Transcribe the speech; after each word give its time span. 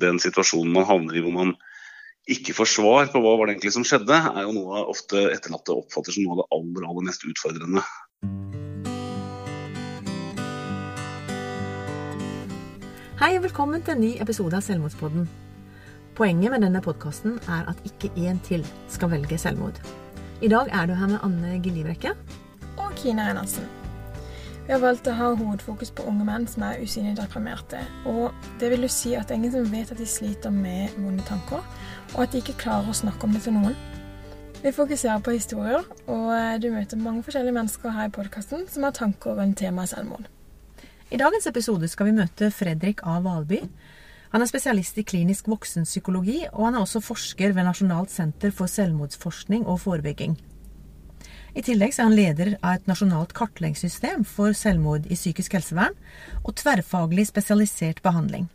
den 0.00 0.20
situasjonen 0.22 0.72
man 0.74 0.86
havner 0.88 1.16
i 1.16 1.24
hvor 1.24 1.34
man 1.34 1.54
ikke 2.26 2.56
får 2.56 2.68
svar 2.72 3.10
på 3.12 3.22
hva 3.22 3.36
var 3.38 3.46
det 3.46 3.56
egentlig 3.56 3.74
som 3.76 3.86
skjedde, 3.86 4.16
er 4.16 4.46
jo 4.48 4.54
noe 4.56 4.82
ofte 4.90 5.28
etterlatte 5.30 5.76
oppfatter 5.76 6.16
som 6.16 6.26
noe 6.26 6.34
av 6.34 6.42
det 6.42 6.48
aller, 6.58 6.88
aller 6.90 7.06
mest 7.06 7.26
utfordrende. 7.28 7.84
Hei 13.16 13.32
og 13.38 13.46
velkommen 13.46 13.80
til 13.86 13.94
en 13.94 14.02
ny 14.02 14.12
episode 14.20 14.58
av 14.58 14.66
Selvmordspodden. 14.66 15.30
Poenget 16.18 16.52
med 16.52 16.66
denne 16.66 16.82
podkasten 16.84 17.38
er 17.46 17.70
at 17.70 17.80
ikke 17.88 18.12
én 18.18 18.42
til 18.44 18.66
skal 18.92 19.14
velge 19.14 19.38
selvmord. 19.40 19.80
I 20.44 20.52
dag 20.52 20.68
er 20.68 20.90
du 20.90 20.98
her 20.98 21.14
med 21.14 21.22
Anne 21.24 21.56
Gillibrekke 21.64 22.12
Og 22.76 22.92
Kine 22.98 23.24
Reinertsen. 23.24 23.85
Vi 24.66 24.72
har 24.74 24.80
valgt 24.82 25.06
å 25.06 25.12
ha 25.14 25.28
hovedfokus 25.38 25.92
på 25.94 26.02
unge 26.10 26.24
menn 26.26 26.44
som 26.50 26.64
er 26.66 26.80
usynlig 26.82 27.12
deprimerte. 27.14 27.78
Og 28.10 28.34
det 28.58 28.72
vil 28.72 28.82
jo 28.82 28.88
si 28.90 29.12
at 29.14 29.28
det 29.28 29.36
er 29.36 29.38
ingen 29.38 29.52
som 29.54 29.68
vet 29.70 29.92
at 29.94 30.00
de 30.02 30.06
sliter 30.10 30.50
med 30.50 30.96
vonde 30.98 31.22
tanker, 31.28 31.60
og 32.16 32.24
at 32.24 32.32
de 32.32 32.40
ikke 32.42 32.56
klarer 32.64 32.90
å 32.90 32.96
snakke 32.98 33.28
om 33.28 33.36
det 33.36 33.44
til 33.44 33.54
noen. 33.54 33.76
Vi 34.64 34.72
fokuserer 34.74 35.22
på 35.22 35.36
historier, 35.36 35.86
og 36.10 36.32
du 36.58 36.66
møter 36.74 36.98
mange 36.98 37.22
forskjellige 37.22 37.54
mennesker 37.54 37.94
her 37.94 38.10
i 38.10 38.14
podkasten 38.16 38.66
som 38.72 38.88
har 38.88 38.96
tanker 38.96 39.38
rundt 39.38 39.60
temaet 39.62 39.92
selvmord. 39.92 40.26
I 41.14 41.22
dagens 41.22 41.46
episode 41.46 41.86
skal 41.86 42.10
vi 42.10 42.16
møte 42.18 42.50
Fredrik 42.50 43.04
A. 43.06 43.20
Valby. 43.22 43.60
Han 44.34 44.42
er 44.42 44.50
spesialist 44.50 44.98
i 44.98 45.06
klinisk 45.06 45.46
voksenpsykologi, 45.46 46.40
og 46.50 46.72
han 46.72 46.74
er 46.74 46.82
også 46.82 47.04
forsker 47.06 47.54
ved 47.54 47.70
Nasjonalt 47.70 48.10
senter 48.10 48.50
for 48.50 48.66
selvmordsforskning 48.66 49.62
og 49.62 49.78
forebygging. 49.86 50.34
I 51.56 51.62
tillegg 51.64 51.94
er 51.94 52.04
han 52.04 52.14
leder 52.16 52.48
av 52.60 52.74
et 52.76 52.88
nasjonalt 52.90 53.30
kartleggingssystem 53.36 54.26
for 54.28 54.52
selvmord 54.52 55.06
i 55.08 55.16
psykisk 55.16 55.54
helsevern 55.56 55.94
og 56.42 56.52
tverrfaglig 56.60 57.24
spesialisert 57.30 58.02
behandling. 58.04 58.50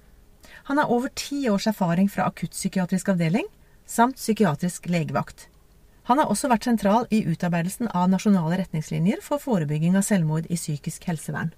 Han 0.69 0.77
har 0.77 0.91
over 0.93 1.09
ti 1.17 1.47
års 1.49 1.65
erfaring 1.71 2.11
fra 2.13 2.27
akuttpsykiatrisk 2.29 3.09
avdeling 3.09 3.47
samt 3.89 4.21
psykiatrisk 4.21 4.85
legevakt. 4.93 5.47
Han 6.11 6.21
har 6.21 6.29
også 6.29 6.51
vært 6.51 6.67
sentral 6.67 7.07
i 7.09 7.23
utarbeidelsen 7.25 7.89
av 7.89 8.11
nasjonale 8.11 8.59
retningslinjer 8.61 9.25
for 9.25 9.41
forebygging 9.41 9.97
av 9.97 10.05
selvmord 10.05 10.45
i 10.53 10.59
psykisk 10.59 11.09
helsevern. 11.09 11.49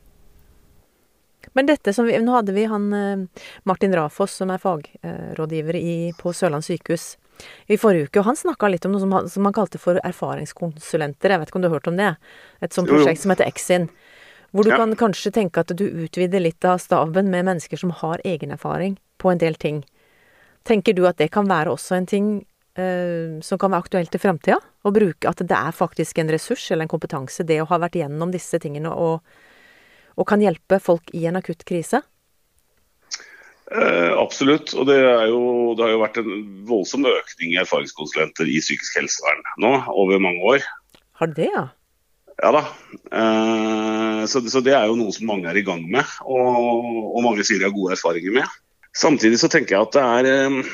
Men 1.52 1.68
dette 1.68 1.92
som 1.92 2.08
vi, 2.08 2.16
Nå 2.24 2.38
hadde 2.38 2.56
vi 2.56 2.64
han 2.72 2.88
eh, 2.96 3.44
Martin 3.68 3.92
Rafoss, 4.00 4.40
som 4.40 4.54
er 4.54 4.64
fagrådgiver 4.64 5.76
på 6.16 6.32
Sørland 6.32 6.64
sykehus 6.64 7.18
i 7.68 7.78
forrige 7.80 8.10
uke. 8.10 8.22
Og 8.22 8.28
han 8.30 8.40
snakka 8.40 8.70
litt 8.72 8.86
om 8.88 8.94
noe 8.96 9.04
som 9.04 9.14
han, 9.16 9.30
som 9.32 9.48
han, 9.48 9.56
kalte 9.56 9.82
for 9.82 10.00
erfaringskonsulenter. 10.04 11.34
Jeg 11.34 11.42
vet 11.42 11.52
ikke 11.52 11.60
om 11.60 11.66
du 11.66 11.70
har 11.70 11.78
hørt 11.78 11.92
om 11.92 12.00
det? 12.00 12.14
Et 12.66 12.76
sånt 12.76 12.92
prosjekt 12.92 13.24
som 13.24 13.34
heter 13.34 13.50
Exin. 13.50 13.90
Hvor 14.54 14.68
du 14.68 14.70
ja. 14.70 14.78
kan 14.78 14.94
kanskje 14.98 15.34
tenke 15.34 15.64
at 15.64 15.74
du 15.74 15.86
utvider 15.88 16.44
litt 16.44 16.66
av 16.68 16.78
staben 16.82 17.32
med 17.34 17.48
mennesker 17.50 17.80
som 17.80 17.94
har 18.04 18.22
egenerfaring 18.28 19.00
på 19.18 19.32
en 19.32 19.42
del 19.42 19.58
ting. 19.58 19.82
Tenker 20.68 20.94
du 20.94 21.08
at 21.10 21.18
det 21.18 21.32
kan 21.34 21.50
være 21.50 21.74
også 21.74 21.98
en 21.98 22.08
ting 22.08 22.28
uh, 22.78 23.42
som 23.42 23.60
kan 23.60 23.74
være 23.74 23.88
aktuelt 23.88 24.14
i 24.14 24.22
framtida? 24.22 24.60
Å 24.62 24.94
bruke 24.94 25.30
at 25.30 25.42
det 25.42 25.58
er 25.58 25.74
faktisk 25.74 26.22
en 26.22 26.30
ressurs 26.32 26.68
eller 26.70 26.86
en 26.86 26.94
kompetanse, 26.94 27.46
det 27.48 27.62
å 27.64 27.68
ha 27.72 27.82
vært 27.82 27.98
gjennom 27.98 28.32
disse 28.34 28.60
tingene 28.62 28.94
og, 28.94 29.26
og 30.14 30.30
kan 30.30 30.44
hjelpe 30.44 30.78
folk 30.84 31.10
i 31.18 31.26
en 31.30 31.40
akutt 31.42 31.66
krise? 31.66 32.04
Eh, 33.74 34.12
absolutt. 34.22 34.74
Og 34.78 34.88
det, 34.90 34.98
jo, 35.32 35.44
det, 35.78 35.86
har 35.86 35.94
jo 35.96 36.02
vært 36.04 36.20
en 36.22 36.34
voldsom 36.70 37.08
økning 37.10 37.54
i 37.54 37.62
erfaringskonsulenter 37.64 38.50
i 38.50 38.60
psykisk 38.62 39.00
helsevern 39.00 39.42
nå 39.64 39.74
over 39.90 40.22
mange 40.22 40.44
år. 40.56 40.68
Har 41.22 41.34
det, 41.34 41.50
ja? 41.50 41.68
Ja 42.44 42.52
da. 42.54 42.64
Eh, 43.14 44.22
så, 44.30 44.44
så, 44.50 44.62
det 44.66 44.76
er 44.78 44.90
jo 44.90 44.98
noe 45.00 45.14
som 45.16 45.30
mange 45.30 45.50
er 45.50 45.58
i 45.60 45.66
gang 45.66 45.84
med, 45.90 46.06
og, 46.26 46.90
og 47.14 47.22
mange 47.26 47.46
sier 47.46 47.62
de 47.62 47.70
har 47.70 47.76
gode 47.76 47.98
erfaringer 47.98 48.36
med. 48.36 48.58
Samtidig 48.94 49.40
så 49.42 49.50
tenker 49.50 49.76
jeg 49.76 49.88
at 49.88 49.96
det 49.98 50.08
er 50.18 50.32
eh, 50.32 50.74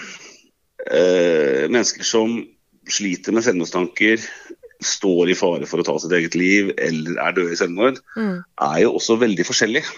eh 1.00 1.66
mennesker 1.70 2.08
som 2.08 2.40
sliter 2.90 3.36
med 3.36 3.46
selvmordstanker, 3.46 4.24
står 4.80 5.32
i 5.32 5.36
fare 5.36 5.68
for 5.68 5.82
å 5.82 5.86
ta 5.88 5.98
sitt 6.00 6.14
eget 6.16 6.36
liv 6.40 6.72
eller 6.80 7.20
er 7.20 7.36
døde 7.36 7.52
i 7.54 7.60
selvmord, 7.60 8.00
mm. 8.16 8.38
er 8.64 8.78
jo 8.86 8.94
også 8.96 9.20
veldig 9.20 9.46
forskjellige. 9.48 9.92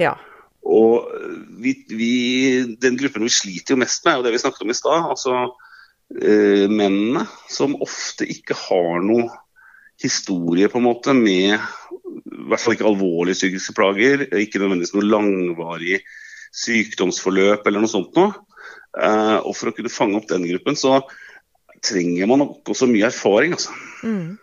Ja. 0.00 0.14
Og 0.70 1.10
vi, 1.62 1.74
vi, 1.90 2.14
Den 2.80 2.98
gruppen 3.00 3.26
vi 3.26 3.32
sliter 3.34 3.74
jo 3.74 3.82
mest 3.82 4.04
med, 4.04 4.12
er 4.12 4.20
jo 4.20 4.26
det 4.28 4.34
vi 4.36 4.42
snakket 4.42 4.64
om 4.66 4.72
i 4.72 4.78
stad. 4.78 5.08
Altså 5.12 5.36
eh, 6.16 6.66
mennene 6.70 7.26
som 7.50 7.78
ofte 7.82 8.28
ikke 8.30 8.56
har 8.68 9.00
noe 9.04 9.28
historie 10.00 10.70
på 10.72 10.80
en 10.80 10.86
måte 10.86 11.12
med 11.16 11.58
i 11.58 12.48
hvert 12.48 12.62
fall 12.62 12.74
ikke 12.74 12.88
alvorlige 12.88 13.38
psykiske 13.38 13.74
plager. 13.76 14.24
Ikke 14.38 14.62
nødvendigvis 14.62 14.94
noe 14.96 15.08
langvarig 15.08 16.00
sykdomsforløp 16.56 17.66
eller 17.66 17.84
noe 17.84 17.90
sånt 17.90 18.16
noe. 18.18 18.32
Eh, 18.98 19.38
og 19.42 19.52
for 19.56 19.70
å 19.70 19.74
kunne 19.76 19.92
fange 19.92 20.18
opp 20.18 20.30
den 20.30 20.48
gruppen, 20.50 20.78
så 20.78 21.02
trenger 21.84 22.28
man 22.28 22.42
nok 22.42 22.72
også 22.74 22.88
mye 22.90 23.08
erfaring, 23.08 23.54
altså. 23.56 23.76
Mm. 24.04 24.34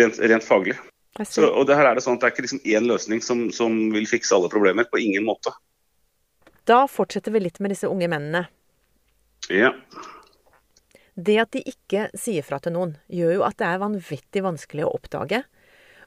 Rent, 0.00 0.18
rent 0.20 0.46
faglig. 0.46 0.76
Så, 1.22 1.46
og 1.46 1.68
det 1.68 1.76
her 1.78 1.86
er 1.86 1.94
det 1.94 2.02
sånn 2.02 2.16
at 2.18 2.24
det 2.24 2.26
er 2.26 2.34
ikke 2.34 2.44
liksom 2.48 2.64
én 2.66 2.88
løsning 2.90 3.20
som, 3.22 3.44
som, 3.54 3.76
vil 3.94 4.06
fikse 4.10 4.34
alle 4.34 4.50
problemer. 4.50 4.88
På 4.90 4.98
ingen 4.98 5.22
måte. 5.26 5.52
Da 6.66 6.84
fortsetter 6.90 7.34
vi 7.34 7.44
litt 7.44 7.60
med 7.62 7.70
disse 7.70 7.90
unge 7.90 8.08
mennene. 8.10 8.48
Ja. 9.52 9.70
Det 11.14 11.36
at 11.38 11.52
de 11.54 11.62
ikke 11.70 12.08
sier 12.18 12.42
fra 12.42 12.58
til 12.58 12.74
noen, 12.74 12.96
gjør 13.06 13.36
jo 13.36 13.44
at 13.46 13.60
det 13.60 13.68
er 13.68 13.82
vanvittig 13.84 14.42
vanskelig 14.42 14.88
å 14.88 14.94
oppdage. 14.96 15.44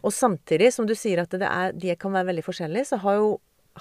Og 0.03 0.13
samtidig 0.13 0.73
som 0.75 0.87
du 0.89 0.95
sier 0.97 1.23
at 1.23 1.33
er, 1.39 1.71
de 1.71 1.95
kan 1.99 2.11
være 2.11 2.33
veldig 2.33 2.43
forskjellige, 2.45 2.91
så 2.91 2.99
har 3.05 3.21
jo, 3.21 3.31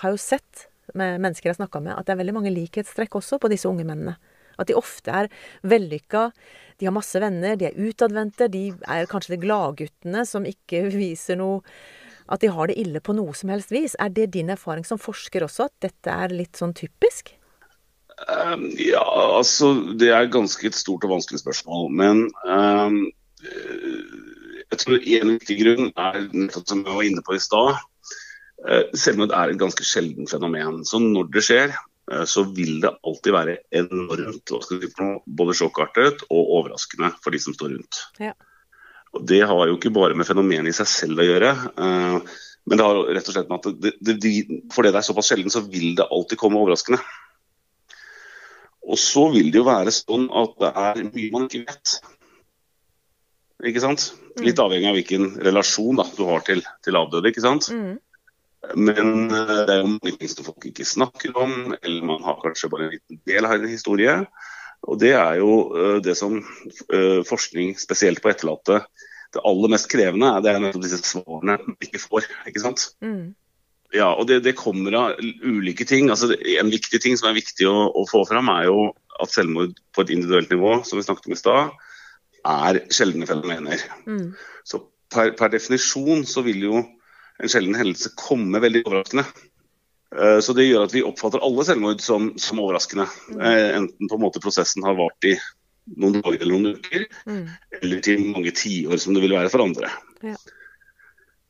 har 0.03 0.15
jo 0.15 0.23
sett 0.23 0.69
med 0.95 1.19
mennesker 1.19 1.51
jeg 1.51 1.57
har 1.57 1.63
snakka 1.65 1.83
med, 1.83 1.97
at 1.97 2.07
det 2.07 2.15
er 2.15 2.21
veldig 2.23 2.37
mange 2.37 2.55
likhetstrekk 2.55 3.19
også 3.19 3.41
på 3.43 3.51
disse 3.51 3.67
unge 3.67 3.87
mennene. 3.89 4.15
At 4.57 4.71
de 4.71 4.77
ofte 4.79 5.13
er 5.13 5.29
vellykka, 5.67 6.31
de 6.79 6.89
har 6.89 6.95
masse 6.95 7.21
venner, 7.21 7.57
de 7.57 7.71
er 7.71 7.79
utadvendte, 7.79 8.49
de 8.53 8.69
er 8.85 9.09
kanskje 9.11 9.35
de 9.35 9.43
gladguttene 9.47 10.27
som 10.29 10.47
ikke 10.49 10.87
viser 10.97 11.41
noe 11.41 11.63
At 12.27 12.43
de 12.43 12.51
har 12.51 12.67
det 12.67 12.79
ille 12.83 13.01
på 13.01 13.15
noe 13.15 13.31
som 13.39 13.53
helst 13.53 13.71
vis. 13.71 13.95
Er 14.03 14.11
det 14.11 14.33
din 14.35 14.49
erfaring 14.51 14.85
som 14.85 14.99
forsker 14.99 15.45
også, 15.47 15.69
at 15.69 15.75
dette 15.85 16.11
er 16.11 16.35
litt 16.35 16.59
sånn 16.59 16.75
typisk? 16.75 17.31
Um, 18.27 18.73
ja, 18.81 19.05
altså 19.37 19.95
Det 19.95 20.09
er 20.11 20.33
ganske 20.33 20.67
et 20.67 20.75
stort 20.75 21.05
og 21.07 21.13
vanskelig 21.13 21.45
spørsmål. 21.45 21.87
Men 21.95 22.25
um, 22.43 22.99
jeg 23.45 24.81
tror 24.83 24.99
en 24.99 25.35
viktig 25.37 25.59
grunn 25.61 25.93
er 25.95 26.25
nettopp 26.33 26.67
som 26.67 26.83
jeg 26.83 26.99
var 26.99 27.07
inne 27.07 27.23
på 27.23 27.37
i 27.37 27.45
stad. 27.47 27.79
Uh, 28.67 28.83
selvmord 28.99 29.31
er 29.31 29.55
et 29.55 29.63
ganske 29.63 29.87
sjelden 29.87 30.27
fenomen. 30.27 30.83
Så 30.83 30.99
når 30.99 31.31
det 31.31 31.47
skjer, 31.47 31.77
Eh, 31.77 31.96
så 32.07 32.45
vil 32.55 32.77
det 32.85 32.93
alltid 33.03 33.35
være 33.35 33.57
enormt 33.75 34.53
både 35.27 35.57
sjokkartet 35.59 36.23
og 36.29 36.53
overraskende 36.61 37.11
for 37.23 37.35
de 37.35 37.41
som 37.43 37.57
står 37.57 37.73
rundt. 37.75 38.03
Ja. 38.23 38.35
Og 39.17 39.25
Det 39.27 39.41
har 39.49 39.63
jo 39.67 39.79
ikke 39.79 39.95
bare 39.95 40.15
med 40.15 40.29
fenomenet 40.29 40.71
i 40.71 40.77
seg 40.77 40.91
selv 40.91 41.23
å 41.23 41.27
gjøre. 41.27 41.53
Eh, 41.53 42.35
men 42.67 42.79
det 42.79 42.87
har 42.87 42.99
rett 43.17 43.31
og 43.31 43.37
slett 43.37 43.51
med 43.51 43.63
at 43.63 43.79
det, 43.83 44.17
det, 44.23 44.33
fordi 44.75 44.91
det 44.91 45.01
er 45.01 45.07
såpass 45.07 45.31
sjelden, 45.31 45.53
så 45.55 45.63
vil 45.67 45.95
det 45.99 46.09
alltid 46.11 46.41
komme 46.41 46.61
overraskende. 46.61 47.01
Og 48.87 48.99
så 49.03 49.27
vil 49.33 49.51
det 49.51 49.61
jo 49.61 49.67
være 49.67 49.95
sånn 49.95 50.29
at 50.31 50.59
det 50.63 50.71
er 50.83 51.01
mye 51.09 51.33
man 51.35 51.47
ikke 51.49 51.65
vet. 51.67 51.97
Ikke 53.67 53.83
sant? 53.83 54.11
Litt 54.37 54.59
mm. 54.59 54.65
avhengig 54.67 54.91
av 54.91 54.99
hvilken 54.99 55.31
relasjon 55.47 55.99
da, 55.99 56.05
du 56.19 56.27
har 56.29 56.45
til, 56.47 56.61
til 56.85 56.99
avdøde. 56.99 57.33
ikke 57.33 57.45
sant? 57.45 57.71
Mm. 57.73 57.97
Men 58.75 59.31
eh, 59.31 59.55
det 59.67 59.75
er 59.75 59.83
jo 59.83 59.93
mange 59.95 60.13
ting 60.17 60.31
som 60.33 60.47
folk 60.49 60.69
ikke 60.69 60.87
snakker 60.89 61.37
om, 61.39 61.75
eller 61.81 62.07
man 62.07 62.25
har 62.27 62.39
kanskje 62.43 62.71
bare 62.73 62.89
en 62.89 62.95
liten 62.97 63.21
del 63.29 63.49
av 63.49 63.57
en 63.59 63.71
historie. 63.71 64.19
Og 64.87 65.01
Det 65.01 65.13
er 65.17 65.41
jo 65.41 65.53
eh, 65.75 65.99
det 66.05 66.17
som 66.19 66.39
eh, 66.41 67.23
forskning, 67.27 67.75
spesielt 67.81 68.23
på 68.23 68.33
etterlatte, 68.33 68.83
det 69.35 69.43
aller 69.45 69.73
mest 69.73 69.89
krevende 69.91 70.29
er 70.31 70.45
det 70.45 70.53
er 70.53 70.63
nettopp 70.63 70.85
disse 70.87 71.03
svarene 71.05 71.59
man 71.63 71.77
ikke 71.83 72.01
får. 72.01 72.29
ikke 72.49 72.63
sant? 72.63 72.89
Mm. 73.05 73.35
Ja, 73.95 74.11
og 74.13 74.27
det, 74.29 74.41
det, 74.45 74.57
kommer 74.59 74.95
av 74.99 75.21
ulike 75.45 75.87
ting. 75.87 76.11
altså 76.11 76.33
En 76.35 76.73
viktig 76.73 77.01
ting 77.03 77.17
som 77.19 77.31
er 77.31 77.39
viktig 77.39 77.69
å, 77.71 77.91
å, 77.95 78.05
få 78.11 78.25
fram, 78.29 78.51
er 78.53 78.69
jo 78.69 78.91
at 79.23 79.33
selvmord 79.33 79.77
på 79.95 80.05
et 80.05 80.13
individuelt 80.15 80.51
nivå, 80.53 80.81
som 80.85 80.99
vi 80.99 81.07
snakket 81.07 81.29
om 81.29 81.37
i 81.37 81.41
stad, 81.41 81.77
er 82.47 82.81
sjeldne 82.95 83.29
fenomener. 83.29 83.83
Mm. 84.07 84.35
Så 84.67 84.83
per, 85.13 85.33
per, 85.39 85.53
definisjon 85.55 86.27
så 86.29 86.45
vil 86.47 86.67
jo 86.67 86.83
en 87.43 87.53
sjelden 87.53 87.77
hendelse 87.79 88.15
komme 88.19 88.61
veldig 88.63 88.85
overraskende. 88.87 89.27
Eh, 90.17 90.39
så 90.41 90.55
Det 90.57 90.67
gjør 90.69 90.87
at 90.87 90.95
vi 90.95 91.05
oppfatter 91.05 91.45
alle 91.45 91.67
selvmord 91.69 92.03
som, 92.05 92.33
som 92.41 92.63
overraskende. 92.63 93.09
Eh, 93.37 93.77
enten 93.81 94.11
på 94.11 94.19
en 94.19 94.25
måte 94.25 94.43
prosessen 94.43 94.87
har 94.87 94.99
vart 94.99 95.29
i 95.29 95.37
noen 95.95 96.21
dager 96.21 96.41
eller 96.43 96.57
noen 96.57 96.79
uker, 96.81 97.07
mm. 97.29 97.43
eller 97.81 98.03
til 98.03 98.25
mange 98.33 98.53
tiår, 98.57 98.97
som 98.99 99.15
det 99.15 99.23
vil 99.23 99.37
være 99.37 99.53
for 99.53 99.63
andre. 99.63 99.93
Ja. 100.25 100.37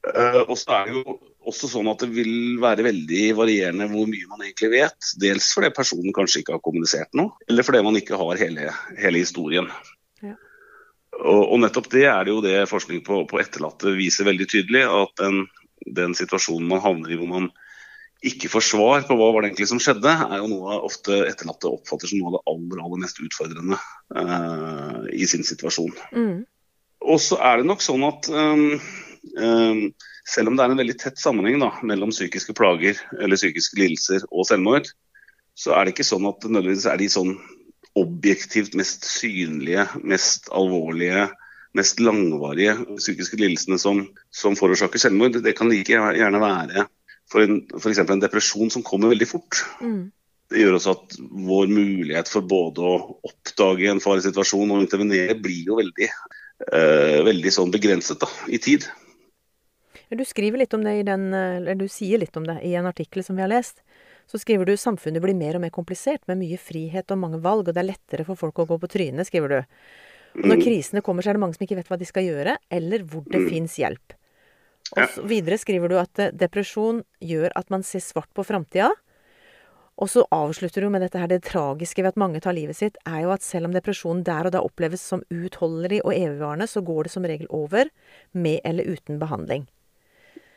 Uh, 0.07 0.43
og 0.45 0.55
så 0.55 0.71
er 0.71 0.87
det 0.87 1.01
jo 1.01 1.17
også 1.51 1.67
sånn 1.71 1.89
at 1.91 2.03
det 2.05 2.13
vil 2.15 2.61
være 2.63 2.85
veldig 2.87 3.23
varierende 3.39 3.89
hvor 3.91 4.07
mye 4.11 4.29
man 4.31 4.45
egentlig 4.45 4.71
vet. 4.77 5.11
Dels 5.19 5.49
fordi 5.57 5.73
personen 5.75 6.15
kanskje 6.15 6.43
ikke 6.43 6.55
har 6.57 6.63
kommunisert 6.63 7.17
noe, 7.19 7.35
eller 7.49 7.67
fordi 7.67 7.83
man 7.87 7.99
ikke 7.99 8.19
har 8.21 8.43
hele, 8.43 8.71
hele 9.01 9.23
historien. 9.23 9.71
Ja. 10.23 10.37
Og, 11.17 11.43
og, 11.43 11.59
nettopp 11.65 11.91
det 11.95 12.05
er 12.11 12.27
det 12.27 12.35
jo 12.35 12.43
det 12.45 12.57
forskning 12.71 13.03
på, 13.07 13.23
på 13.31 13.41
etterlatte 13.43 13.97
viser 13.99 14.29
veldig 14.29 14.47
tydelig. 14.53 14.85
At 14.85 15.25
en 15.27 15.47
den 15.87 16.17
situasjonen 16.19 16.69
man 16.71 16.83
havner 16.85 17.13
i 17.13 17.19
hvor 17.21 17.31
man 17.31 17.49
ikke 18.27 18.49
får 18.51 18.65
svar 18.65 19.05
på 19.07 19.15
hva 19.19 19.29
var 19.35 19.45
det 19.45 19.51
egentlig 19.51 19.69
som 19.71 19.81
skjedde, 19.83 20.11
er 20.11 20.41
jo 20.41 20.49
noe 20.51 20.79
ofte 20.87 21.19
etterlatte 21.29 21.69
oppfatter 21.69 22.11
som 22.11 22.23
noe 22.23 22.33
av 22.33 22.37
det 22.39 22.45
aller, 22.53 22.83
aller 22.83 23.03
mest 23.05 23.21
utfordrende 23.23 23.79
uh, 24.17 25.03
i 25.13 25.29
sin 25.29 25.45
situasjon. 25.47 25.93
Mm. 26.17 26.39
Og 27.07 27.21
så 27.23 27.39
er 27.45 27.61
det 27.61 27.69
nok 27.69 27.85
sånn 27.85 28.07
at 28.09 28.29
um, 28.33 28.81
um, 29.37 29.83
selv 30.27 30.51
om 30.51 30.57
det 30.57 30.65
er 30.65 30.73
en 30.75 30.81
veldig 30.81 30.97
tett 30.99 31.21
sammenheng 31.23 31.61
da, 31.63 31.71
mellom 31.87 32.15
psykiske 32.15 32.57
plager 32.57 32.99
eller 33.21 33.39
psykiske 33.39 33.79
lidelser 33.79 34.25
og 34.33 34.49
selvmord, 34.49 34.89
så 35.57 35.77
er 35.77 35.87
det 35.87 35.95
ikke 35.95 36.09
sånn 36.09 36.27
at 36.29 36.49
nødvendigvis 36.49 36.89
er 36.91 36.99
de 37.01 37.11
sånn 37.13 37.37
objektivt 37.97 38.75
mest 38.77 39.07
synlige, 39.09 39.87
mest 40.05 40.51
alvorlige, 40.53 41.29
mest 41.77 42.01
langvarige 42.01 42.77
psykiske 42.97 43.39
lidelsene 43.41 43.79
som, 43.81 44.05
som 44.31 44.57
forårsaker 44.59 45.03
selvmord. 45.03 45.41
Det 45.43 45.57
kan 45.59 45.71
like 45.73 45.93
gjerne 45.93 46.43
være 46.43 46.87
f.eks. 47.27 47.99
en 47.99 48.23
depresjon 48.23 48.71
som 48.71 48.85
kommer 48.87 49.11
veldig 49.11 49.29
fort. 49.29 49.63
Mm. 49.81 50.13
Det 50.51 50.63
gjør 50.63 50.77
også 50.79 50.95
at 50.95 51.17
vår 51.19 51.71
mulighet 51.73 52.31
for 52.31 52.47
både 52.47 52.85
å 52.87 52.99
oppdage 53.27 53.89
en 53.91 54.03
farlig 54.03 54.29
situasjon 54.29 54.71
og 54.71 54.85
intervenere 54.85 55.35
blir 55.35 55.73
jo 55.73 55.81
veldig, 55.81 56.09
eh, 56.71 57.19
veldig 57.27 57.53
sånn 57.53 57.75
begrenset 57.75 58.23
da, 58.23 58.31
i 58.47 58.61
tid. 58.63 58.87
Du 60.07 60.23
skriver 60.25 60.63
litt 60.63 60.75
om 60.75 60.85
det 60.87 61.01
i 61.01 61.03
den, 61.03 61.33
eller 61.35 61.75
du 61.75 61.89
sier 61.91 62.23
litt 62.23 62.37
om 62.39 62.47
det 62.47 62.61
i 62.63 62.77
en 62.79 62.87
artikkel 62.87 63.25
som 63.27 63.35
vi 63.35 63.43
har 63.43 63.51
lest. 63.51 63.83
Så 64.31 64.39
skriver 64.39 64.67
du 64.67 64.77
samfunnet 64.79 65.23
blir 65.23 65.35
mer 65.35 65.59
og 65.59 65.65
mer 65.65 65.75
komplisert 65.75 66.23
med 66.31 66.39
mye 66.39 66.59
frihet 66.59 67.11
og 67.11 67.19
mange 67.19 67.43
valg, 67.43 67.67
og 67.67 67.75
det 67.75 67.83
er 67.83 67.91
lettere 67.91 68.27
for 68.27 68.39
folk 68.39 68.63
å 68.63 68.69
gå 68.71 68.79
på 68.79 68.91
trynet, 68.91 69.27
skriver 69.27 69.49
du. 69.51 69.77
Og 70.37 70.45
når 70.45 70.59
mm. 70.59 70.65
krisene 70.67 71.03
kommer, 71.05 71.25
så 71.25 71.33
er 71.33 71.39
det 71.39 71.43
mange 71.43 71.57
som 71.57 71.65
ikke 71.65 71.79
vet 71.79 71.91
hva 71.91 71.99
de 72.01 72.09
skal 72.09 72.27
gjøre, 72.27 72.57
eller 72.79 73.05
hvor 73.09 73.25
det 73.29 73.41
mm. 73.43 73.49
fins 73.53 73.77
hjelp. 73.81 74.17
Og 74.95 75.03
så 75.15 75.25
videre 75.27 75.59
skriver 75.59 75.91
du 75.91 75.97
at 75.99 76.23
eh, 76.23 76.35
depresjon 76.35 77.03
gjør 77.25 77.55
at 77.59 77.73
man 77.75 77.83
ser 77.87 78.05
svart 78.05 78.31
på 78.37 78.45
framtida. 78.47 78.93
Og 79.97 80.11
så 80.13 80.27
avslutter 80.35 80.85
du 80.85 80.91
med 80.93 81.01
dette 81.01 81.19
her, 81.19 81.31
det 81.31 81.47
tragiske 81.49 82.03
ved 82.05 82.13
at 82.13 82.21
mange 82.21 82.43
tar 82.45 82.55
livet 82.57 82.77
sitt, 82.77 82.99
er 83.09 83.23
jo 83.25 83.33
at 83.33 83.45
selv 83.45 83.71
om 83.71 83.75
depresjonen 83.75 84.27
der 84.27 84.49
og 84.49 84.53
da 84.53 84.61
oppleves 84.65 85.01
som 85.01 85.25
uutholdelig 85.33 86.03
og 86.05 86.13
evigvarende, 86.13 86.69
så 86.69 86.85
går 86.85 87.07
det 87.07 87.15
som 87.15 87.25
regel 87.25 87.49
over, 87.49 87.89
med 88.37 88.61
eller 88.69 88.93
uten 88.93 89.19
behandling. 89.23 89.65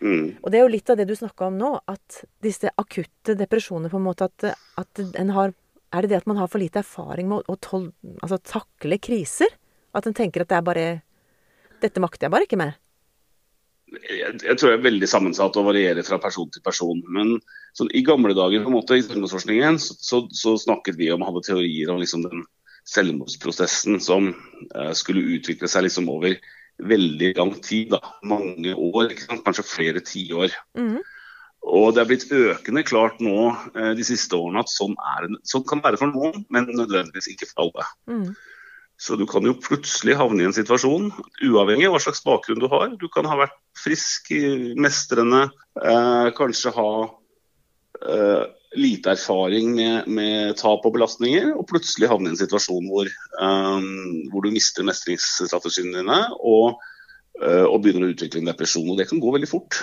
Mm. 0.04 0.40
Og 0.44 0.52
det 0.52 0.60
er 0.60 0.64
jo 0.64 0.74
litt 0.76 0.92
av 0.92 1.00
det 1.00 1.08
du 1.08 1.16
snakka 1.16 1.48
om 1.48 1.58
nå, 1.60 1.72
at 1.92 2.22
disse 2.44 2.72
akutte 2.80 3.36
depresjonene 3.40 3.92
på 3.92 4.00
en 4.00 4.06
måte 4.06 4.28
at, 4.28 4.52
at 4.80 5.04
en 5.10 5.36
har 5.36 5.56
Er 5.90 6.06
det 6.06 6.12
det 6.12 6.18
at 6.22 6.28
man 6.30 6.38
har 6.38 6.46
for 6.46 6.62
lite 6.62 6.84
erfaring 6.84 7.26
med 7.31 7.40
å, 7.50 7.56
å 7.56 7.58
tol, 7.58 7.88
altså, 8.22 8.38
takle 8.46 9.00
kriser? 9.02 9.50
At 9.95 10.07
en 10.07 10.18
tenker 10.18 10.45
at 10.45 10.51
det 10.51 10.59
er 10.59 10.65
bare 10.65 10.88
Dette 11.80 12.01
makter 12.03 12.27
jeg 12.27 12.33
bare 12.33 12.45
ikke 12.45 12.59
mer? 12.59 12.75
jeg, 13.91 14.38
jeg, 14.44 14.56
tror 14.57 14.71
jeg 14.71 14.80
er 14.80 14.86
veldig 14.86 15.09
sammensatt 15.09 15.57
og 15.59 15.68
varierer 15.69 16.06
fra 16.06 16.19
person 16.21 16.50
til 16.53 16.63
person. 16.65 17.01
Men 17.12 17.38
så, 17.77 17.88
i 17.95 18.03
gamle 18.06 18.36
dager 18.38 18.63
på 18.63 18.71
en 18.71 18.77
måte, 18.77 18.97
i 18.97 19.06
selvmordsforskningen 19.06 19.80
så, 19.81 19.97
så, 19.97 20.24
så, 20.36 20.56
snakket 20.62 21.00
vi 21.00 21.12
om 21.13 21.25
hadde 21.25 21.45
teorier 21.47 21.91
om 21.94 22.01
liksom, 22.01 22.25
den 22.27 22.45
selvmordsprosessen 22.89 24.00
som 24.03 24.31
uh, 24.75 24.91
skulle 24.97 25.25
utvikle 25.38 25.69
seg 25.71 25.88
liksom, 25.88 26.09
over 26.12 26.38
veldig 26.89 27.33
lang 27.38 27.56
tid. 27.65 27.95
Da. 27.95 28.18
Mange 28.27 28.75
år, 28.75 29.15
kanskje 29.45 29.68
flere 29.68 30.03
tiår. 30.06 30.53
Mm. 30.80 31.00
Og 31.69 31.89
det 31.94 32.01
er 32.01 32.07
blitt 32.09 32.30
økende 32.31 32.85
klart 32.88 33.19
nå 33.24 33.50
uh, 33.51 33.92
de 33.97 34.06
siste 34.07 34.38
årene 34.38 34.63
at 34.63 34.71
sånn, 34.74 34.95
er, 35.15 35.31
sånn 35.47 35.65
kan 35.69 35.81
det 35.81 35.89
være 35.89 36.01
for 36.03 36.13
noen, 36.13 36.45
men 36.53 36.69
nødvendigvis 36.71 37.33
ikke 37.33 37.51
for 37.51 37.68
alle. 37.68 37.89
Mm. 38.09 38.31
Så 39.00 39.16
du 39.16 39.24
kan 39.30 39.46
jo 39.48 39.56
plutselig 39.56 40.18
havne 40.19 40.44
i 40.44 40.48
en 40.50 40.56
situasjon, 40.56 41.06
uavhengig 41.48 41.88
av 41.88 41.94
hva 41.96 42.01
slags 42.04 42.19
bakgrunn 42.25 42.60
du 42.60 42.68
har. 42.68 42.90
Du 43.00 43.07
kan 43.12 43.28
ha 43.31 43.38
vært 43.40 43.56
frisk, 43.80 44.28
mestrende, 44.75 45.46
eh, 45.80 46.31
kanskje 46.36 46.74
ha 46.75 46.90
eh, 47.07 48.44
lite 48.75 49.13
erfaring 49.16 49.72
med, 49.78 50.10
med, 50.12 50.57
tap 50.60 50.84
og 50.84 50.98
belastninger, 50.98 51.54
og 51.56 51.68
plutselig 51.69 52.10
havne 52.12 52.28
i 52.28 52.34
en 52.34 52.42
situasjon 52.42 52.90
hvor, 52.92 53.07
eh, 53.07 53.88
hvor 54.34 54.44
du 54.44 54.51
mister 54.51 54.84
mestringsstrategiene 54.88 56.02
dine 56.02 56.19
og, 56.36 56.84
eh, 57.40 57.63
og, 57.63 57.80
begynner 57.86 58.10
å 58.10 58.18
utvikle 58.18 58.44
en 58.44 58.52
depresjon. 58.52 58.90
Og 58.92 59.00
det 59.00 59.07
kan 59.07 59.22
gå 59.24 59.31
veldig 59.38 59.50
fort. 59.50 59.80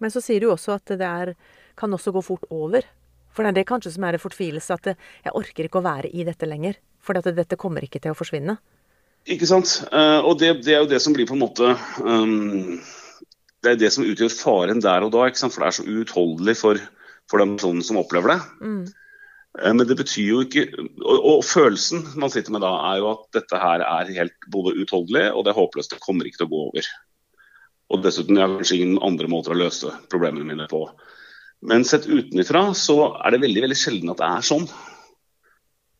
Men 0.00 0.12
så 0.12 0.20
sier 0.20 0.44
du 0.44 0.50
også 0.52 0.76
at 0.76 0.92
det 0.92 1.08
er, 1.08 1.32
kan 1.80 1.96
også 1.96 2.12
gå 2.12 2.24
fort 2.24 2.44
over. 2.52 2.84
For 3.32 3.44
det 3.44 3.54
er 3.54 3.58
det 3.62 3.68
kanskje 3.68 3.96
som 3.96 4.04
er 4.04 4.16
det 4.16 4.22
fortvilelse, 4.22 4.76
at 4.76 4.92
jeg 4.92 5.34
orker 5.36 5.68
ikke 5.68 5.80
å 5.80 5.88
være 5.88 6.12
i 6.12 6.28
dette 6.28 6.48
lenger. 6.48 6.76
For 7.06 7.14
dette 7.14 7.58
kommer 7.60 7.84
ikke 7.86 8.02
til 8.02 8.14
å 8.14 8.18
forsvinne. 8.18 8.58
Ikke 9.30 9.48
sant. 9.48 9.80
Uh, 9.90 10.22
og 10.22 10.38
det, 10.42 10.52
det, 10.66 10.74
er 10.74 10.84
jo 10.84 10.90
det 10.90 11.00
som 11.02 11.14
blir 11.14 11.26
på 11.26 11.34
en 11.34 11.42
måte 11.42 11.72
um, 12.02 12.76
Det 13.62 13.72
er 13.72 13.80
det 13.80 13.90
som 13.94 14.06
utgjør 14.06 14.30
faren 14.30 14.82
der 14.82 15.06
og 15.06 15.14
da. 15.14 15.26
For 15.34 15.64
det 15.64 15.70
er 15.70 15.78
så 15.80 15.86
uutholdelig 15.86 16.56
for, 16.60 16.80
for 17.30 17.42
den 17.42 17.56
personen 17.56 17.82
som 17.86 17.98
opplever 17.98 18.36
det. 18.36 18.38
Mm. 18.60 18.84
Uh, 19.58 19.72
men 19.72 19.82
det 19.88 19.98
betyr 19.98 20.28
jo 20.28 20.44
ikke 20.46 20.68
og, 20.76 21.16
og, 21.16 21.42
følelsen 21.46 22.06
man 22.20 22.30
sitter 22.30 22.54
med 22.54 22.62
da, 22.62 22.70
er 22.92 23.02
jo 23.02 23.10
at 23.16 23.26
dette 23.40 23.60
her 23.62 23.82
er 23.86 24.14
helt 24.20 24.50
både 24.52 24.76
utholdelig 24.78 25.28
og 25.32 25.42
det 25.46 25.54
er 25.54 25.60
håpløst. 25.60 25.96
Det 25.96 26.04
kommer 26.06 26.28
ikke 26.28 26.44
til 26.44 26.50
å 26.50 26.54
gå 26.54 26.64
over. 26.70 26.94
Og 27.94 28.02
dessuten 28.02 28.38
jeg 28.38 28.46
har 28.46 28.58
kanskje 28.58 28.80
ingen 28.80 29.02
andre 29.06 29.30
måter 29.30 29.54
å 29.54 29.58
løse 29.58 29.90
problemene 30.10 30.46
mine 30.46 30.66
på. 30.70 30.86
Men 31.66 31.86
sett 31.88 32.06
utenfra 32.06 32.68
så 32.78 33.16
er 33.16 33.34
det 33.34 33.42
veldig 33.42 33.62
veldig 33.64 33.78
sjelden 33.78 34.12
at 34.12 34.20
det 34.20 34.28
er 34.28 34.46
sånn. 34.46 34.66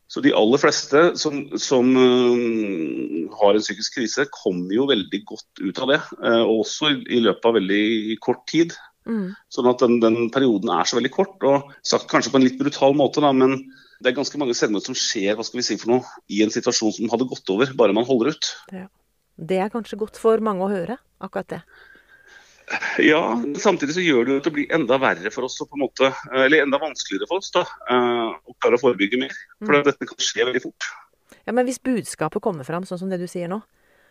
Så 0.07 0.23
de 0.23 0.31
aller 0.39 0.61
fleste 0.63 1.01
som, 1.19 1.41
som 1.59 1.89
uh, 1.99 3.31
har 3.41 3.57
en 3.57 3.65
psykisk 3.65 3.97
krise, 3.99 4.29
kommer 4.35 4.75
jo 4.77 4.87
veldig 4.91 5.23
godt 5.27 5.63
ut 5.65 5.81
av 5.83 5.91
det. 5.91 6.03
Og 6.45 6.61
også 6.61 6.93
i, 6.93 7.01
i, 7.19 7.23
løpet 7.25 7.49
av 7.49 7.57
veldig 7.59 8.19
kort 8.23 8.45
tid. 8.51 8.77
Mm. 9.07 9.35
Sånn 9.53 9.71
at 9.71 9.83
den, 9.83 9.99
den, 10.03 10.21
perioden 10.35 10.71
er 10.75 10.87
så 10.87 10.99
veldig 10.99 11.13
kort. 11.15 11.43
Og 11.47 11.75
sagt 11.87 12.07
kanskje 12.13 12.31
på 12.35 12.41
en 12.41 12.47
litt 12.47 12.61
brutal 12.61 12.95
måte, 12.99 13.25
da, 13.25 13.33
men 13.35 13.59
det 14.03 14.13
er 14.13 14.19
ganske 14.19 14.39
mange 14.41 14.55
selvmord 14.57 14.87
som 14.87 14.97
skjer 14.99 15.37
hva 15.37 15.45
skal 15.47 15.61
vi 15.61 15.67
si 15.67 15.79
for 15.81 15.97
noe, 15.97 16.15
i 16.31 16.43
en 16.45 16.53
situasjon 16.53 16.95
som 16.99 17.11
hadde 17.13 17.29
gått 17.31 17.53
over, 17.55 17.75
bare 17.79 17.97
man 17.97 18.07
holder 18.09 18.35
ut. 18.35 18.53
Ja. 18.75 18.87
Det 19.37 19.59
er 19.61 19.73
kanskje 19.73 19.99
godt 20.01 20.17
for 20.21 20.41
mange 20.41 20.65
å 20.65 20.73
høre, 20.73 20.97
akkurat 21.21 21.51
det. 21.51 21.61
Ja, 22.99 23.21
samtidig 23.63 23.95
så 23.95 24.03
gjør 24.03 24.25
det 24.27 24.33
jo 24.33 24.39
at 24.41 24.47
det 24.49 24.53
blir 24.57 24.73
enda 24.75 24.99
verre 24.99 25.31
for 25.31 25.47
oss, 25.47 25.59
på 25.61 25.79
en 25.79 25.85
måte, 25.85 26.11
eller 26.35 26.65
enda 26.65 26.81
vanskeligere 26.83 27.29
for 27.31 27.43
oss 27.43 27.53
da, 27.55 27.63
eh, 27.63 28.33
å 28.35 28.57
klare 28.59 28.79
å 28.79 28.83
forebygge 28.83 29.21
mer. 29.21 29.35
For 29.63 29.77
mm. 29.77 29.85
dette 29.87 30.09
kan 30.11 30.23
skje 30.29 30.49
veldig 30.49 30.63
fort. 30.65 30.89
Ja, 31.47 31.55
Men 31.55 31.69
hvis 31.69 31.79
budskapet 31.79 32.43
kommer 32.43 32.67
fram 32.67 32.87
sånn 32.89 32.99
som 32.99 33.13
det 33.13 33.21
du 33.23 33.29
sier 33.31 33.51
nå, 33.53 33.61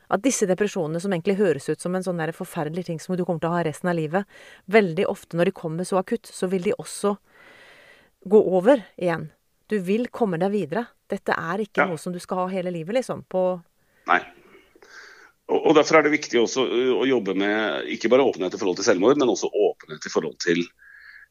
at 0.08 0.22
disse 0.22 0.46
depresjonene 0.48 1.02
som 1.02 1.14
egentlig 1.14 1.40
høres 1.40 1.68
ut 1.68 1.82
som 1.82 1.96
en 1.98 2.04
sånn 2.06 2.22
forferdelig 2.38 2.86
ting 2.88 3.00
som 3.02 3.18
du 3.18 3.26
kommer 3.26 3.42
til 3.42 3.50
å 3.50 3.58
ha 3.58 3.64
resten 3.66 3.90
av 3.90 3.98
livet, 3.98 4.30
veldig 4.72 5.08
ofte 5.10 5.38
når 5.38 5.50
de 5.50 5.58
kommer 5.58 5.84
så 5.84 6.00
akutt, 6.00 6.30
så 6.30 6.48
vil 6.48 6.70
de 6.70 6.78
også 6.78 7.16
gå 8.26 8.42
over 8.58 8.86
igjen. 8.96 9.32
Du 9.68 9.80
vil 9.82 10.08
komme 10.14 10.38
deg 10.38 10.54
videre. 10.54 10.86
Dette 11.10 11.34
er 11.34 11.66
ikke 11.66 11.84
ja. 11.84 11.90
noe 11.90 12.02
som 12.02 12.14
du 12.14 12.22
skal 12.22 12.44
ha 12.44 12.48
hele 12.54 12.74
livet, 12.74 12.94
liksom. 13.00 13.26
På 13.30 13.60
Nei. 14.10 14.22
Og 15.52 15.76
Derfor 15.78 16.00
er 16.00 16.08
det 16.08 16.16
viktig 16.16 16.40
også 16.42 16.64
å 16.98 17.06
jobbe 17.06 17.36
med 17.38 17.90
ikke 17.94 18.10
bare 18.10 18.26
åpenhet 18.26 18.56
i 18.56 18.60
forhold 18.60 18.80
til 18.80 18.88
selvmord, 18.88 19.20
men 19.22 19.30
også 19.30 19.52
åpenhet 19.52 20.08
i 20.08 20.12
forhold 20.14 20.40
til 20.42 20.64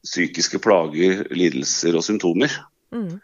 psykiske 0.04 0.60
plager, 0.62 1.24
lidelser 1.34 1.96
og 1.98 2.04
symptomer. 2.06 2.52
Mm. 2.94 3.18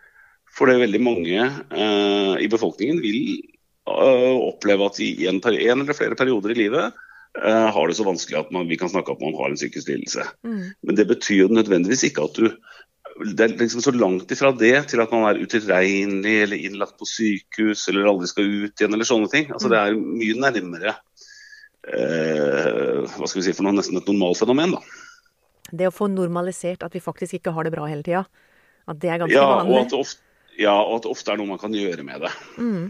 For 0.50 0.66
det 0.66 0.76
er 0.76 0.84
veldig 0.86 1.02
mange 1.04 1.36
eh, 1.44 2.34
i 2.42 2.48
befolkningen 2.50 2.98
vil 3.04 3.20
eh, 3.38 4.40
oppleve 4.48 4.88
at 4.88 4.98
i 5.04 5.12
en, 5.30 5.38
en, 5.38 5.84
eller 5.84 5.96
flere 5.96 6.18
perioder 6.18 6.54
i 6.54 6.58
livet 6.58 6.98
eh, 7.38 7.68
har 7.70 7.86
det 7.86 7.98
så 8.00 8.06
vanskelig 8.08 8.40
at 8.40 8.50
man, 8.54 8.66
vi 8.70 8.80
kan 8.80 8.90
snakke 8.90 9.14
om 9.14 9.20
at 9.20 9.28
man 9.28 9.38
har 9.38 9.52
en 9.52 9.60
psykisk 9.60 9.92
lidelse. 9.92 10.26
Mm. 10.42 10.64
Men 10.88 10.98
det 10.98 11.06
betyr 11.12 11.44
jo 11.44 11.52
nødvendigvis 11.54 12.08
ikke 12.10 12.26
at 12.26 12.40
du 12.40 12.50
det 13.20 13.44
er 13.44 13.54
liksom 13.58 13.82
så 13.84 13.92
langt 13.92 14.30
ifra 14.32 14.50
det 14.56 14.74
til 14.90 15.02
at 15.02 15.12
man 15.12 15.26
er 15.28 15.40
utilregnelig 15.42 16.34
eller 16.44 16.64
innlagt 16.68 16.96
på 17.00 17.08
sykehus 17.08 17.86
eller 17.90 18.08
aldri 18.08 18.28
skal 18.30 18.48
ut 18.48 18.80
igjen 18.80 18.96
eller 18.96 19.08
sånne 19.08 19.30
ting. 19.32 19.50
Altså, 19.52 19.70
det 19.72 19.80
er 19.80 19.96
mye 19.98 20.36
nærmere 20.40 20.94
eh, 21.88 23.00
hva 23.04 23.28
skal 23.28 23.40
vi 23.40 23.46
si 23.48 23.56
for 23.56 23.66
noe, 23.66 23.76
nesten 23.76 24.00
et 24.00 24.08
normalfenomen. 24.08 24.76
da. 24.76 25.70
Det 25.70 25.90
å 25.90 25.94
få 25.94 26.08
normalisert 26.10 26.82
at 26.86 26.96
vi 26.96 27.02
faktisk 27.04 27.38
ikke 27.38 27.54
har 27.56 27.66
det 27.66 27.74
bra 27.74 27.86
hele 27.90 28.06
tida. 28.06 28.24
At 28.90 29.02
det 29.02 29.12
er 29.12 29.20
ganske 29.22 29.36
ja, 29.36 29.50
vanlig. 29.60 29.76
Og 29.76 29.84
at 29.84 29.92
det 29.92 30.00
ofte, 30.00 30.24
ja, 30.58 30.78
og 30.78 30.96
at 30.96 31.04
det 31.06 31.12
ofte 31.12 31.34
er 31.34 31.40
noe 31.40 31.52
man 31.52 31.62
kan 31.62 31.76
gjøre 31.76 32.06
med 32.06 32.24
det. 32.24 32.32
Mm. 32.56 32.88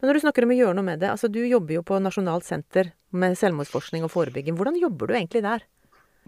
Men 0.00 0.08
når 0.08 0.16
du 0.16 0.22
snakker 0.24 0.46
om 0.46 0.54
å 0.54 0.60
gjøre 0.60 0.76
noe 0.78 0.86
med 0.86 1.02
det, 1.02 1.10
altså 1.12 1.28
du 1.30 1.42
jobber 1.44 1.78
jo 1.78 1.84
på 1.86 1.98
Nasjonalt 2.02 2.46
senter 2.46 2.94
med 3.10 3.36
selvmordsforskning 3.38 4.06
og 4.06 4.12
forebygging. 4.14 4.56
Hvordan 4.58 4.78
jobber 4.80 5.10
du 5.10 5.18
egentlig 5.18 5.44
der? 5.46 5.66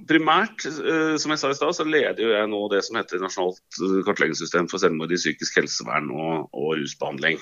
Primært, 0.09 0.65
eh, 0.67 1.17
som 1.21 1.35
jeg 1.35 1.41
sa 1.41 1.51
i 1.53 1.57
stad, 1.57 1.75
så 1.77 1.85
leder 1.85 2.33
jeg 2.33 2.49
nå 2.49 2.61
det 2.73 2.81
som 2.87 2.97
heter 2.97 3.21
Nasjonalt 3.21 3.81
eh, 3.83 3.99
kartleggingssystem 4.07 4.69
for 4.71 4.81
selvmord 4.81 5.13
i 5.13 5.21
psykisk 5.21 5.61
helsevern 5.61 6.09
og, 6.11 6.49
og, 6.49 6.71
rusbehandling. 6.81 7.37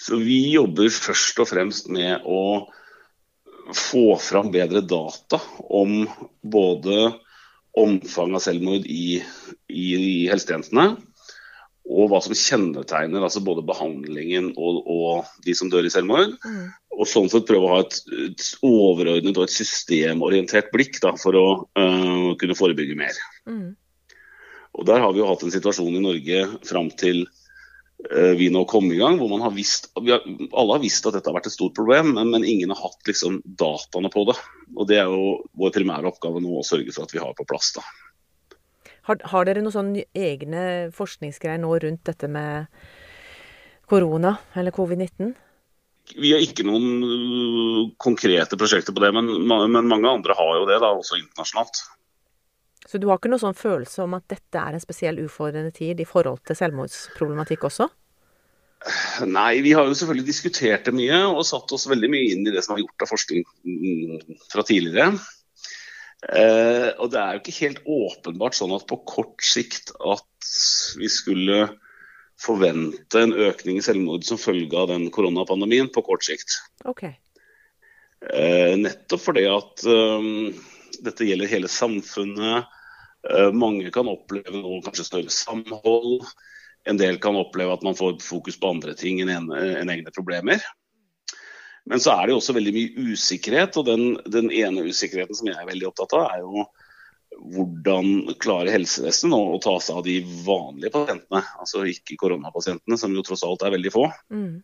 Så 0.00 0.18
vi 0.18 0.40
jobber 0.54 0.88
først 0.90 1.42
og 1.44 1.50
fremst 1.52 1.90
med 1.92 2.24
å 2.24 2.64
få 3.76 4.16
fram 4.20 4.50
bedre 4.52 4.82
data 4.84 5.38
om 5.68 6.02
både 6.42 7.12
omfang 7.78 8.34
av 8.34 8.42
selvmord 8.44 8.88
i, 8.90 9.20
i, 9.68 9.84
i 9.94 10.16
helsetjenestene, 10.30 10.94
og 11.84 12.08
hva 12.08 12.20
som 12.24 12.32
kjennetegner 12.32 13.24
altså 13.26 13.42
både 13.44 13.64
behandlingen 13.68 14.52
og, 14.56 14.80
og, 14.88 15.28
de 15.44 15.52
som 15.56 15.68
dør 15.72 15.84
i 15.84 15.92
selvmord. 15.92 16.32
Mm. 16.40 16.72
Og 16.96 17.08
sånn 17.10 17.28
sett 17.28 17.46
prøve 17.48 17.68
å 17.68 17.72
ha 17.74 17.80
et, 17.84 17.98
et, 18.24 18.46
overordnet 18.64 19.36
og 19.36 19.46
et 19.46 19.54
systemorientert 19.54 20.70
blikk 20.72 21.00
da, 21.04 21.12
for 21.20 21.36
å 21.36 21.46
uh, 21.76 22.30
kunne 22.40 22.56
forebygge 22.56 22.96
mer. 22.96 23.18
Mm. 23.50 23.74
Og 24.74 24.86
Der 24.88 25.02
har 25.02 25.12
vi 25.12 25.20
jo 25.20 25.28
hatt 25.28 25.44
en 25.44 25.52
situasjon 25.54 25.98
i 25.98 26.02
Norge 26.02 26.46
fram 26.64 26.88
til 26.98 27.26
uh, 27.26 28.32
vi 28.38 28.48
nå 28.54 28.64
kom 28.70 28.88
i 28.88 28.98
gang, 29.02 29.20
hvor 29.20 29.28
man 29.34 29.44
har 29.44 29.52
visst, 29.54 29.90
har, 29.98 30.24
alle 30.24 30.78
har 30.78 30.82
visst 30.82 31.04
at 31.04 31.18
dette 31.18 31.28
har 31.28 31.36
vært 31.36 31.50
et 31.52 31.58
stort 31.58 31.76
problem, 31.76 32.14
men, 32.16 32.32
men, 32.32 32.48
ingen 32.48 32.72
har 32.72 32.80
hatt 32.80 33.12
liksom, 33.12 33.42
dataene 33.44 34.08
på 34.14 34.24
det. 34.32 34.38
Og 34.72 34.88
Det 34.88 35.02
er 35.02 35.12
jo 35.12 35.36
vår 35.60 35.76
primære 35.76 36.14
oppgave 36.14 36.40
nå 36.40 36.56
å 36.62 36.66
sørge 36.66 36.96
for 36.96 37.04
at 37.04 37.12
vi 37.12 37.20
har 37.20 37.36
på 37.36 37.46
plass. 37.50 37.74
da. 37.76 37.84
Har, 39.04 39.20
har 39.32 39.48
dere 39.48 39.62
noen 39.64 39.74
sånne 39.74 40.04
egne 40.16 40.66
forskningsgreier 40.96 41.60
nå 41.60 41.72
rundt 41.82 42.06
dette 42.08 42.28
med 42.30 42.70
korona 43.90 44.36
eller 44.56 44.72
covid-19? 44.74 45.34
Vi 46.14 46.30
har 46.34 46.44
ikke 46.44 46.66
noen 46.68 47.04
uh, 47.04 47.82
konkrete 48.00 48.58
prosjekter 48.60 48.96
på 48.96 49.02
det, 49.04 49.10
men, 49.16 49.28
men, 49.48 49.88
mange 49.88 50.08
andre 50.08 50.36
har 50.36 50.56
jo 50.58 50.66
det, 50.68 50.78
da, 50.82 50.92
også 50.92 51.18
internasjonalt. 51.20 51.82
Så 52.84 53.00
du 53.00 53.08
har 53.08 53.20
ikke 53.20 53.30
noen 53.32 53.40
sånn 53.40 53.56
følelse 53.56 54.04
om 54.04 54.16
at 54.16 54.26
dette 54.28 54.60
er 54.60 54.76
en 54.76 54.82
spesiell 54.82 55.20
utfordrende 55.22 55.72
tid 55.72 56.00
i 56.00 56.08
forhold 56.08 56.42
til 56.44 56.58
selvmordsproblematikk 56.58 57.64
også? 57.70 57.88
Nei, 59.24 59.62
vi 59.64 59.72
har 59.72 59.88
jo 59.88 59.96
selvfølgelig 59.96 60.26
diskutert 60.28 60.84
det 60.84 60.92
mye 60.92 61.22
og 61.30 61.46
satt 61.48 61.72
oss 61.72 61.86
veldig 61.88 62.10
mye 62.12 62.34
inn 62.34 62.44
i 62.44 62.52
det 62.52 62.60
som 62.64 62.74
er 62.74 62.82
gjort 62.82 63.06
av 63.06 63.08
forskning 63.14 63.46
mm, 63.64 64.36
fra 64.52 64.64
tidligere. 64.68 65.14
Eh, 66.24 66.90
og 66.96 67.10
det 67.12 67.20
er 67.20 67.36
jo 67.36 67.42
ikke 67.42 67.58
helt 67.58 67.80
åpenbart 67.84 68.56
sånn 68.56 68.72
at 68.76 68.86
på 68.88 69.00
kort 69.08 69.44
sikt 69.44 69.92
at 70.00 70.52
vi 70.96 71.10
skulle 71.12 71.66
forvente 72.40 73.20
en 73.20 73.34
økning 73.46 73.78
i 73.78 73.84
selvmord 73.84 74.24
som 74.26 74.40
følge 74.40 74.78
av 74.78 74.88
den 74.90 75.06
koronapandemien 75.14 75.90
på 75.92 76.02
kort 76.06 76.24
sikt. 76.26 76.56
Okay. 76.88 77.14
Eh, 78.32 78.72
nettopp 78.80 79.20
fordi 79.20 79.44
at 79.50 79.84
um, 79.84 80.48
dette 81.04 81.28
gjelder 81.28 81.50
hele 81.50 81.70
samfunnet. 81.70 82.70
Eh, 83.30 83.50
mange 83.52 83.92
kan 83.94 84.08
oppleve 84.10 84.56
noe 84.56 84.80
kanskje 84.84 85.08
større 85.08 85.34
samhold. 85.34 86.24
En 86.88 87.00
del 87.00 87.20
kan 87.22 87.36
oppleve 87.40 87.76
at 87.76 87.84
man 87.84 87.96
får 87.96 88.18
fokus 88.24 88.58
på 88.60 88.72
andre 88.74 88.96
ting 88.98 89.22
enn, 89.24 89.32
en, 89.32 89.52
enn 89.52 89.92
egne 89.92 90.12
problemer. 90.14 90.64
Men 91.90 92.00
så 92.00 92.14
er 92.14 92.26
det 92.26 92.32
jo 92.34 92.40
også 92.40 92.54
veldig 92.56 92.72
mye 92.74 93.10
usikkerhet, 93.12 93.76
og 93.80 93.88
den, 93.88 94.04
den 94.32 94.48
ene 94.54 94.86
usikkerheten 94.88 95.36
som 95.36 95.50
jeg 95.50 95.58
er 95.60 95.68
veldig 95.68 95.90
opptatt 95.90 96.16
av, 96.16 96.30
er 96.32 96.44
jo 96.44 96.64
hvordan 97.54 98.36
klarer 98.40 98.72
helsevesenet 98.72 99.34
å, 99.36 99.56
å 99.56 99.60
ta 99.62 99.74
seg 99.82 99.98
av 99.98 100.06
de 100.06 100.20
vanlige 100.46 100.94
pasientene, 100.94 101.42
altså 101.60 101.82
ikke 101.90 102.16
koronapasientene, 102.20 102.98
som 103.00 103.14
jo 103.14 103.24
tross 103.26 103.44
alt 103.46 103.66
er 103.66 103.74
veldig 103.74 103.92
få. 103.92 104.06
Mm. 104.32 104.62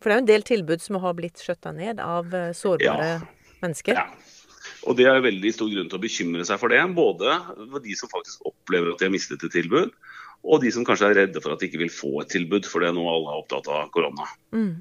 For 0.00 0.08
det 0.08 0.14
er 0.14 0.20
jo 0.20 0.24
en 0.24 0.30
del 0.30 0.46
tilbud 0.48 0.84
som 0.84 1.00
har 1.02 1.16
blitt 1.18 1.42
skjøtta 1.42 1.74
ned 1.76 2.00
av 2.00 2.30
eh, 2.36 2.52
sårbare 2.56 3.08
ja. 3.10 3.18
mennesker. 3.60 3.98
Ja. 4.00 4.06
Og 4.88 4.96
det 4.96 5.10
er 5.10 5.20
veldig 5.24 5.50
stor 5.52 5.68
grunn 5.68 5.90
til 5.90 5.98
å 5.98 6.02
bekymre 6.02 6.46
seg 6.48 6.60
for 6.62 6.72
det. 6.72 6.80
Både 6.96 7.34
for 7.58 7.84
de 7.84 7.96
som 7.98 8.08
faktisk 8.12 8.46
opplever 8.48 8.94
at 8.94 9.02
de 9.02 9.08
har 9.10 9.12
mistet 9.12 9.44
et 9.44 9.52
tilbud, 9.52 9.92
og 10.40 10.62
de 10.62 10.70
som 10.72 10.86
kanskje 10.88 11.10
er 11.10 11.18
redde 11.18 11.42
for 11.44 11.52
at 11.52 11.60
de 11.60 11.68
ikke 11.68 11.82
vil 11.82 11.92
få 11.92 12.14
et 12.22 12.30
tilbud, 12.32 12.64
for 12.68 12.80
det 12.80 12.88
er 12.88 12.96
nå 12.96 13.04
alle 13.04 13.34
er 13.34 13.42
opptatt 13.42 13.68
av 13.68 13.90
korona. 13.92 14.24
Mm. 14.56 14.78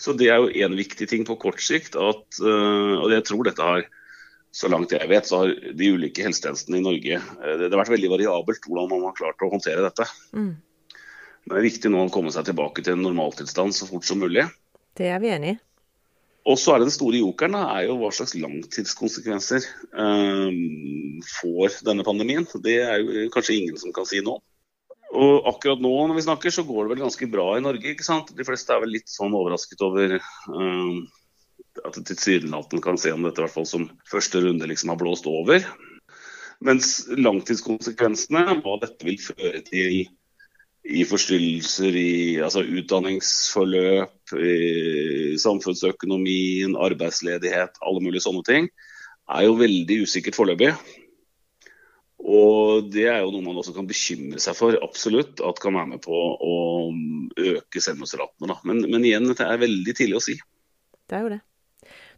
Så 0.00 0.14
det 0.16 0.30
er 0.32 0.40
jo 0.40 0.50
en 0.64 0.76
viktig 0.78 1.08
ting 1.10 1.26
på 1.28 1.36
kort 1.40 1.60
sikt. 1.62 1.98
At, 2.00 2.24
uh, 2.40 2.96
og 3.02 3.12
jeg 3.12 3.26
tror 3.28 3.44
dette 3.46 3.66
har 3.66 3.86
så 4.50 4.70
langt 4.72 4.94
jeg 4.96 5.06
vet, 5.10 5.28
så 5.28 5.42
har 5.42 5.52
de 5.76 5.90
ulike 5.94 6.24
helsetjenestene 6.24 6.80
i 6.80 6.84
Norge 6.84 7.20
uh, 7.20 7.54
det, 7.60 7.68
har 7.68 7.80
vært 7.82 7.94
veldig 7.94 8.12
variabelt 8.16 8.66
hvordan 8.66 8.90
man 8.90 9.08
har 9.10 9.18
klart 9.18 9.44
å 9.44 9.50
håndtere 9.52 9.84
dette. 9.84 10.08
Mm. 10.32 10.54
Det 11.50 11.58
er 11.58 11.66
viktig 11.66 11.92
nå 11.92 12.06
å 12.06 12.12
komme 12.12 12.32
seg 12.32 12.48
tilbake 12.48 12.84
til 12.84 12.96
en 12.96 13.04
normaltilstand 13.04 13.76
så 13.76 13.88
fort 13.90 14.08
som 14.08 14.20
mulig. 14.22 14.46
Det 14.96 15.10
er 15.12 15.20
vi 15.22 15.34
enig 15.34 15.56
i. 15.56 15.60
Og 16.48 16.56
så 16.56 16.72
er 16.72 16.80
det 16.80 16.88
Den 16.88 16.94
store 16.94 17.20
jokeren 17.20 17.52
da, 17.52 17.66
er 17.76 17.90
jo 17.90 17.98
hva 18.00 18.08
slags 18.16 18.32
langtidskonsekvenser 18.40 19.66
uh, 19.92 20.48
får 21.36 21.82
denne 21.84 22.06
pandemien. 22.06 22.48
Det 22.64 22.78
er 22.80 23.04
jo 23.04 23.28
kanskje 23.34 23.58
ingen 23.58 23.76
som 23.80 23.92
kan 23.92 24.08
si 24.08 24.22
nå. 24.24 24.38
Og 25.10 25.48
akkurat 25.50 25.80
nå 25.82 25.90
når 26.06 26.18
vi 26.20 26.26
snakker, 26.26 26.54
så 26.54 26.62
går 26.66 26.84
det 26.84 26.94
vel 26.94 27.02
ganske 27.04 27.26
bra 27.30 27.46
i 27.56 27.64
Norge. 27.64 27.94
ikke 27.94 28.06
sant? 28.06 28.30
De 28.36 28.46
fleste 28.46 28.74
er 28.74 28.84
vel 28.84 28.94
litt 28.94 29.10
sånn 29.10 29.34
overrasket 29.34 29.82
over 29.82 30.14
uh, 30.20 31.00
at 31.82 31.96
det 31.98 32.06
tilsynelatende 32.12 32.84
kan 32.84 32.98
se 33.00 33.12
om 33.14 33.26
dette 33.26 33.42
i 33.42 33.44
hvert 33.44 33.56
fall 33.56 33.66
som 33.68 33.88
første 34.10 34.42
runde 34.44 34.68
liksom 34.70 34.92
har 34.92 35.00
blåst 35.00 35.26
over. 35.30 35.66
Mens 36.62 37.08
langtidskonsekvensene, 37.16 38.60
hva 38.60 38.76
dette 38.82 39.06
vil 39.06 39.18
føre 39.22 39.62
til 39.66 40.00
i, 40.00 41.02
forstyrrelser 41.08 41.96
i 41.96 42.12
altså 42.44 42.62
utdanningsforløp, 42.64 44.34
i 44.36 45.36
samfunnsøkonomien, 45.40 46.76
arbeidsledighet, 46.76 47.80
alle 47.80 48.04
mulige 48.04 48.24
sånne 48.26 48.44
ting, 48.46 48.68
er 49.30 49.46
jo 49.46 49.58
veldig 49.60 50.02
usikkert 50.04 50.36
foreløpig. 50.38 50.74
Og 52.30 52.90
det 52.92 53.06
er 53.10 53.20
jo 53.24 53.32
noe 53.34 53.42
man 53.42 53.58
også 53.58 53.74
kan 53.74 53.88
bekymre 53.88 54.38
seg 54.42 54.54
for, 54.58 54.76
absolutt. 54.84 55.40
At 55.42 55.60
kan 55.62 55.74
være 55.74 55.96
med 55.96 56.02
på 56.04 56.14
å 56.14 56.56
øke 56.90 57.82
selvmordsratene. 57.82 58.58
Men, 58.68 58.82
men 58.92 59.06
igjen, 59.06 59.26
dette 59.30 59.46
er 59.46 59.62
veldig 59.62 59.94
tidlig 59.98 60.20
å 60.20 60.24
si. 60.24 60.36
Det 61.10 61.18
er 61.18 61.24
jo 61.26 61.32
det. 61.34 61.40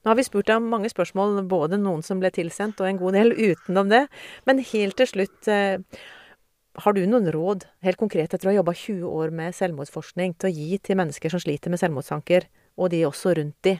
Nå 0.02 0.10
har 0.10 0.18
vi 0.18 0.24
spurt 0.26 0.48
deg 0.50 0.58
om 0.58 0.66
mange 0.72 0.90
spørsmål, 0.90 1.38
både 1.48 1.78
noen 1.78 2.02
som 2.04 2.18
ble 2.20 2.32
tilsendt 2.34 2.80
og 2.82 2.88
en 2.88 2.98
god 2.98 3.16
del 3.16 3.32
utenom 3.38 3.92
det. 3.92 4.02
Men 4.48 4.60
helt 4.72 4.98
til 4.98 5.08
slutt, 5.08 5.46
eh, 5.48 5.78
har 6.82 6.96
du 6.96 7.04
noen 7.06 7.30
råd, 7.32 7.68
helt 7.86 8.00
konkret 8.00 8.34
etter 8.34 8.48
å 8.48 8.50
ha 8.50 8.58
jobba 8.58 8.74
20 8.74 9.06
år 9.06 9.32
med 9.38 9.54
selvmordsforskning, 9.54 10.34
til 10.34 10.50
å 10.50 10.52
gi 10.56 10.78
til 10.82 10.98
mennesker 10.98 11.30
som 11.30 11.40
sliter 11.40 11.70
med 11.70 11.80
selvmordstanker, 11.80 12.48
og 12.76 12.90
de 12.90 13.04
også 13.06 13.36
rundt 13.38 13.58
de? 13.62 13.76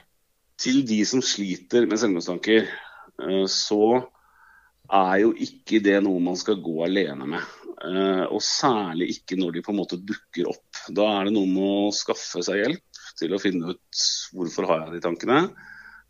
Til 0.63 0.83
de 0.87 1.01
som 1.09 1.21
sliter 1.25 1.89
med 1.89 1.99
selvmordstanker, 1.99 2.71
eh, 2.71 3.45
så 3.51 4.05
er 4.93 5.19
jo 5.23 5.33
ikke 5.33 5.81
det 5.83 5.97
noe 6.05 6.21
man 6.23 6.37
skal 6.39 6.61
gå 6.63 6.75
alene 6.85 7.27
med. 7.35 7.51
Uh, 7.83 8.25
og 8.31 8.39
særlig 8.45 9.09
ikke 9.17 9.35
når 9.39 9.57
de 9.57 9.63
på 9.65 9.73
en 9.73 9.81
måte 9.81 9.99
dukker 9.99 10.47
opp. 10.53 10.83
Da 10.95 11.07
er 11.17 11.27
det 11.27 11.35
noe 11.35 11.49
med 11.49 11.89
å 11.89 11.95
skaffe 11.95 12.43
seg 12.45 12.61
hjelp 12.61 13.01
til 13.19 13.35
å 13.35 13.41
finne 13.41 13.73
ut 13.73 14.05
hvorfor 14.33 14.69
har 14.69 14.85
jeg 14.85 14.95
de 14.95 15.03
tankene, 15.03 15.41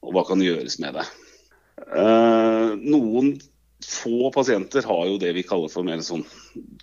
og 0.04 0.14
hva 0.14 0.26
kan 0.28 0.44
gjøres 0.44 0.78
med 0.84 1.00
det. 1.00 1.08
Uh, 1.90 2.76
noen 2.78 3.34
få 3.84 4.30
pasienter 4.32 4.86
har 4.88 5.08
jo 5.10 5.18
det 5.20 5.34
vi 5.36 5.44
kaller 5.44 5.72
for 5.72 5.84
mer 5.84 6.00
sånn 6.06 6.22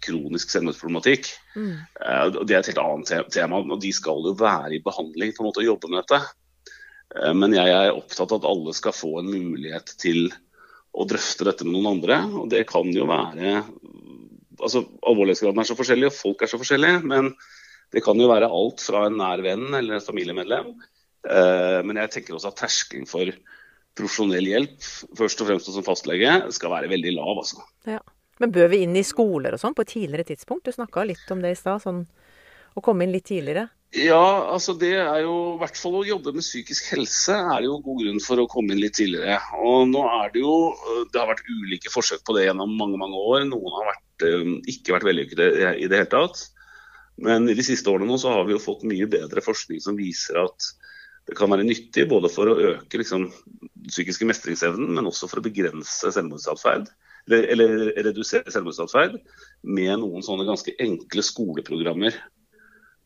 kronisk 0.05 0.51
selvmordsproblematikk. 0.53 1.31
Mm. 1.55 1.73
Uh, 2.03 2.43
det 2.43 2.57
er 2.57 2.61
et 2.61 2.73
helt 2.73 2.83
annet 2.83 3.33
tema, 3.33 3.63
og 3.63 3.81
de 3.85 3.95
skal 3.95 4.27
jo 4.27 4.35
være 4.41 4.75
i 4.77 4.85
behandling 4.85 5.37
på 5.37 5.45
en 5.45 5.53
måte 5.53 5.63
og 5.63 5.71
jobbe 5.71 5.93
med 5.93 6.03
dette. 6.03 6.23
Men 7.35 7.51
jeg 7.51 7.67
er 7.75 7.89
opptatt 7.91 8.31
av 8.31 8.39
at 8.39 8.45
alle 8.47 8.71
skal 8.71 8.95
få 8.95 9.17
en 9.19 9.27
mulighet 9.33 9.89
til 9.99 10.29
og 10.91 11.09
drøfte 11.11 11.47
dette 11.47 11.67
med 11.67 11.77
noen 11.77 11.93
andre. 11.97 12.21
Og 12.43 12.51
det 12.53 12.65
kan 12.71 12.89
jo 12.95 13.09
være 13.11 13.61
altså 14.61 14.83
Alvorlighetsgraden 15.09 15.63
er 15.63 15.69
så 15.69 15.77
forskjellig, 15.79 16.11
og 16.11 16.17
folk 16.17 16.43
er 16.45 16.51
så 16.51 16.61
forskjellige. 16.61 17.03
Men 17.09 17.33
det 17.95 18.03
kan 18.05 18.19
jo 18.21 18.31
være 18.31 18.51
alt 18.51 18.85
fra 18.85 19.07
en 19.09 19.19
nær 19.21 19.43
venn 19.45 19.69
eller 19.73 19.99
et 19.99 20.07
familiemedlem. 20.07 20.75
Eh, 21.29 21.81
men 21.87 22.01
jeg 22.03 22.15
tenker 22.17 22.37
også 22.37 22.53
at 22.53 22.61
terskelen 22.61 23.09
for 23.09 23.33
profesjonell 23.99 24.47
hjelp, 24.47 24.79
først 25.19 25.43
og 25.43 25.51
fremst 25.51 25.71
som 25.73 25.87
fastlege, 25.87 26.37
skal 26.55 26.73
være 26.73 26.91
veldig 26.93 27.17
lav. 27.17 27.43
altså. 27.43 27.65
Ja. 27.89 28.01
Men 28.41 28.55
bør 28.55 28.71
vi 28.73 28.85
inn 28.87 28.95
i 28.97 29.05
skoler 29.05 29.53
og 29.53 29.61
sånn 29.61 29.75
på 29.77 29.85
et 29.85 29.93
tidligere 29.93 30.31
tidspunkt? 30.31 30.65
Du 30.65 30.73
snakka 30.73 31.05
litt 31.05 31.33
om 31.33 31.43
det 31.45 31.53
i 31.53 31.59
stad. 31.59 31.83
Sånn, 31.83 32.07
å 32.73 32.85
komme 32.85 33.05
inn 33.05 33.13
litt 33.13 33.27
tidligere? 33.29 33.67
Ja, 33.91 34.47
altså 34.55 34.77
det 34.79 34.93
er 35.03 35.25
jo 35.25 35.57
i 35.57 35.59
hvert 35.59 35.79
fall 35.81 35.97
å 35.99 36.05
jobbe 36.07 36.31
med 36.37 36.45
psykisk 36.45 36.93
helse 36.93 37.35
er 37.35 37.65
jo 37.65 37.81
god 37.83 38.05
grunn 38.05 38.21
for 38.23 38.39
å 38.39 38.47
komme 38.51 38.77
inn 38.77 38.83
litt 38.85 38.95
tidligere. 38.95 39.41
Og 39.67 39.89
nå 39.91 40.05
er 40.07 40.31
Det 40.31 40.45
jo, 40.45 40.53
det 41.11 41.19
har 41.19 41.27
vært 41.27 41.49
ulike 41.51 41.91
forsøk 41.91 42.23
på 42.23 42.37
det 42.37 42.45
gjennom 42.47 42.77
mange 42.79 43.01
mange 43.01 43.19
år. 43.19 43.49
Noen 43.51 43.75
har 43.81 43.91
vært, 43.91 44.27
eh, 44.29 44.55
ikke 44.71 44.95
vært 44.95 45.09
vellykkede 45.11 45.51
i 45.83 45.91
det 45.91 45.99
hele 46.05 46.13
tatt. 46.15 46.45
Men 47.19 47.51
i 47.51 47.59
de 47.59 47.67
siste 47.67 47.91
årene 47.91 48.07
nå 48.07 48.17
så 48.23 48.31
har 48.31 48.47
vi 48.47 48.55
jo 48.55 48.63
fått 48.63 48.87
mye 48.87 49.11
bedre 49.11 49.43
forskning 49.43 49.83
som 49.83 49.99
viser 49.99 50.39
at 50.39 50.71
det 51.27 51.35
kan 51.37 51.51
være 51.51 51.67
nyttig 51.67 52.07
både 52.09 52.31
for 52.31 52.47
å 52.47 52.59
øke 52.71 52.97
liksom, 53.03 53.27
psykiske 53.91 54.25
mestringsevnen, 54.25 54.95
men 54.95 55.07
også 55.07 55.27
for 55.29 55.43
å 55.43 55.47
begrense 55.51 56.15
selvmordsatferd. 56.15 56.87
Eller, 57.27 57.51
eller 57.53 57.91
redusere 58.07 58.51
selvmordsatferd 58.55 59.19
med 59.67 59.99
noen 59.99 60.23
sånne 60.23 60.47
ganske 60.47 60.79
enkle 60.79 61.27
skoleprogrammer 61.27 62.15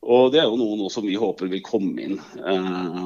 og 0.04 0.32
Det 0.34 0.40
er 0.40 0.48
jo 0.50 0.58
noe 0.60 0.90
som 0.92 1.06
vi 1.06 1.16
håper 1.16 1.48
vil 1.48 1.62
komme 1.64 2.02
inn 2.04 2.18
eh, 2.20 2.98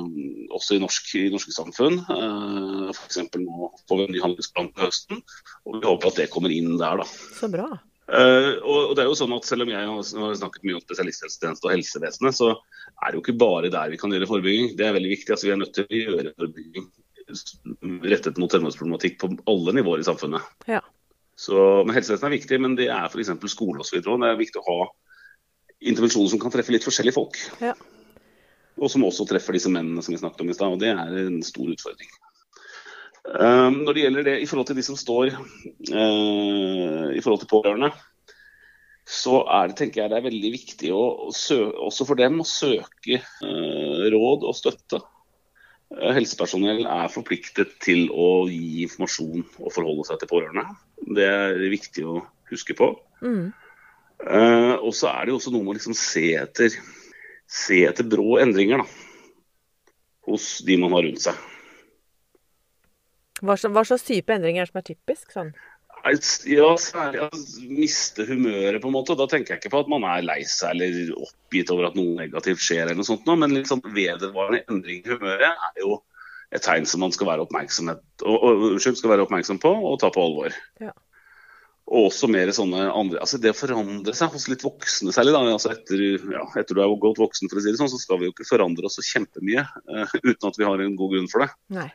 også 0.54 0.76
i, 0.76 0.80
norsk, 0.82 1.12
i 1.20 1.28
norske 1.30 1.54
samfunn. 1.54 2.00
Eh, 2.02 2.88
F.eks. 2.90 3.20
nå 3.38 3.70
får 3.86 4.00
vi 4.00 4.06
en 4.06 4.14
ny 4.16 4.22
handlingsplan 4.24 4.72
til 4.72 4.88
høsten, 4.88 5.22
og 5.64 5.78
vi 5.78 5.86
håper 5.86 6.10
at 6.10 6.18
det 6.22 6.30
kommer 6.32 6.54
inn 6.54 6.74
der. 6.80 7.02
da. 7.02 7.06
Så 7.38 7.50
bra. 7.52 7.68
Eh, 8.08 8.50
og 8.64 8.96
det 8.96 9.04
er 9.04 9.10
jo 9.10 9.16
sånn 9.20 9.34
at 9.36 9.44
Selv 9.44 9.66
om 9.66 9.70
jeg 9.70 9.84
har 9.84 10.36
snakket 10.40 10.62
mye 10.64 10.78
om 10.78 10.84
spesialisthelsetjeneste 10.84 11.68
og 11.68 11.74
helsevesenet, 11.76 12.38
så 12.38 12.54
er 12.56 13.10
det 13.10 13.18
jo 13.18 13.24
ikke 13.26 13.40
bare 13.40 13.72
der 13.72 13.92
vi 13.92 14.00
kan 14.00 14.14
gjøre 14.14 14.30
forebygging. 14.30 14.72
Det 14.78 14.88
er 14.88 14.96
veldig 14.96 15.12
viktig. 15.12 15.34
altså 15.34 15.50
Vi 15.50 15.54
er 15.54 15.60
nødt 15.62 15.74
til 15.76 15.86
å 15.86 16.00
gjøre 16.02 16.34
forebygging 16.38 16.88
rettet 18.08 18.38
mot 18.40 18.52
selvmordsproblematikk 18.52 19.18
på 19.20 19.28
alle 19.52 19.74
nivåer 19.76 20.00
i 20.00 20.06
samfunnet. 20.06 20.46
Ja. 20.70 20.80
Så, 21.38 21.54
men 21.84 21.94
Helsevesenet 21.94 22.30
er 22.30 22.38
viktig, 22.38 22.58
men 22.64 22.74
det 22.78 22.88
er 22.90 23.06
f.eks. 23.06 23.30
skole 23.52 23.84
osv. 23.84 24.00
Det 24.00 24.30
er 24.30 24.40
viktig 24.40 24.62
å 24.62 24.66
ha 24.66 24.78
intervensjoner 25.80 26.32
som 26.32 26.40
kan 26.42 26.52
treffe 26.54 26.74
litt 26.74 26.86
forskjellige 26.86 27.16
folk. 27.16 27.38
Ja. 27.62 27.74
Og 28.78 28.90
som 28.92 29.04
også 29.06 29.26
treffer 29.28 29.56
disse 29.56 29.70
mennene 29.72 30.02
som 30.04 30.14
vi 30.14 30.20
snakket 30.20 30.44
om 30.44 30.50
i 30.50 30.56
stad. 30.56 30.74
Og 30.74 30.82
det 30.82 30.92
er 30.92 31.18
en 31.24 31.40
stor 31.46 31.70
utfordring. 31.70 32.10
Um, 33.28 33.82
når 33.84 33.92
det 33.92 34.04
gjelder 34.04 34.24
det 34.24 34.36
i 34.40 34.46
forhold 34.48 34.68
til 34.70 34.78
de 34.78 34.84
som 34.86 34.96
står 34.96 35.34
uh, 35.34 37.08
i 37.12 37.20
forhold 37.20 37.42
til 37.42 37.50
pårørende, 37.50 37.90
så 39.08 39.42
er 39.58 39.68
det, 39.68 39.76
tenker 39.76 40.02
jeg 40.02 40.12
det 40.12 40.18
er 40.18 40.26
veldig 40.28 40.50
viktig 40.52 40.90
å, 40.96 41.02
også 41.28 42.06
for 42.08 42.20
dem 42.20 42.40
å 42.40 42.48
søke 42.48 43.20
uh, 43.20 44.08
råd 44.14 44.46
og 44.48 44.56
støtte. 44.56 45.02
Uh, 45.92 46.10
helsepersonell 46.16 46.86
er 46.88 47.12
forpliktet 47.12 47.76
til 47.84 48.08
å 48.12 48.46
gi 48.48 48.84
informasjon 48.86 49.44
og 49.44 49.72
forholde 49.74 50.08
seg 50.08 50.22
til 50.22 50.32
pårørende. 50.32 50.64
Det 51.18 51.28
er 51.28 51.68
viktig 51.72 52.06
å 52.08 52.20
huske 52.48 52.76
på. 52.78 52.94
Mm. 53.20 53.50
Eh, 54.26 54.74
og 54.74 54.94
så 54.96 55.12
er 55.12 55.26
det 55.26 55.34
jo 55.34 55.38
også 55.38 55.52
noe 55.54 55.62
med 55.62 55.76
å 55.76 55.78
liksom 55.78 55.96
se 55.96 56.30
etter 56.40 56.74
se 57.48 57.80
etter 57.88 58.04
brå 58.04 58.36
endringer 58.42 58.82
da, 58.82 58.86
hos 60.28 60.58
de 60.66 60.76
man 60.80 60.92
har 60.92 61.06
rundt 61.06 61.24
seg. 61.24 61.46
Hva, 63.38 63.54
hva 63.54 63.84
slags 63.86 64.04
type 64.04 64.34
endringer 64.34 64.64
er 64.64 64.68
det 64.68 64.72
som 64.72 64.80
er 64.82 64.88
typisk? 64.90 65.32
Sånn? 65.32 65.52
Ja, 66.48 66.68
særlig 66.78 67.24
å 67.24 67.28
miste 67.74 68.24
humøret, 68.28 68.80
på 68.82 68.90
en 68.90 68.94
måte. 68.94 69.16
Da 69.18 69.26
tenker 69.30 69.54
jeg 69.54 69.62
ikke 69.62 69.72
på 69.74 69.80
at 69.82 69.90
man 69.90 70.06
er 70.06 70.26
lei 70.26 70.40
seg 70.46 70.76
eller 70.76 71.14
oppgitt 71.16 71.72
over 71.74 71.88
at 71.88 71.96
noe 71.98 72.14
negativt 72.20 72.62
skjer, 72.62 72.84
eller 72.84 73.00
noe 73.00 73.08
sånt, 73.08 73.26
men 73.26 73.58
sånn 73.66 73.82
vedvarende 73.84 74.62
endring 74.70 75.02
i 75.02 75.10
humøret 75.10 75.48
er 75.50 75.82
jo 75.82 75.98
et 76.54 76.64
tegn 76.64 76.86
som 76.88 77.02
man 77.04 77.12
skal 77.12 77.28
være, 77.28 77.44
oppmerksomhet, 77.44 78.00
og, 78.24 78.46
og, 78.46 78.78
skal 78.80 79.12
være 79.12 79.26
oppmerksom 79.26 79.60
på 79.60 79.72
og 79.90 79.98
ta 80.00 80.10
på 80.14 80.22
alvor. 80.22 80.54
Ja. 80.80 80.94
Og 81.88 82.10
også 82.10 82.28
mer 82.28 82.50
sånne 82.52 82.82
andre 82.92 83.20
altså 83.22 83.38
Det 83.40 83.54
å 83.54 83.56
forandre 83.56 84.12
seg 84.16 84.34
hos 84.34 84.44
litt 84.50 84.64
voksne 84.66 85.12
særlig, 85.14 85.32
da, 85.32 85.40
altså 85.54 85.70
etter, 85.72 86.02
ja, 86.34 86.42
etter 86.60 86.76
du 86.76 86.82
er 86.84 86.92
godt 87.00 87.20
voksen, 87.22 87.48
for 87.48 87.60
å 87.60 87.62
si 87.64 87.72
det 87.72 87.80
sånn, 87.80 87.90
så 87.92 88.00
skal 88.00 88.20
vi 88.20 88.28
jo 88.28 88.34
ikke 88.34 88.48
forandre 88.48 88.88
oss 88.88 88.98
så 89.00 89.06
kjempemye 89.06 89.64
uh, 89.64 90.18
uten 90.20 90.50
at 90.50 90.60
vi 90.60 90.68
har 90.68 90.84
en 90.84 90.98
god 90.98 91.14
grunn 91.14 91.30
for 91.32 91.46
det. 91.46 91.48
Nei. 91.78 91.88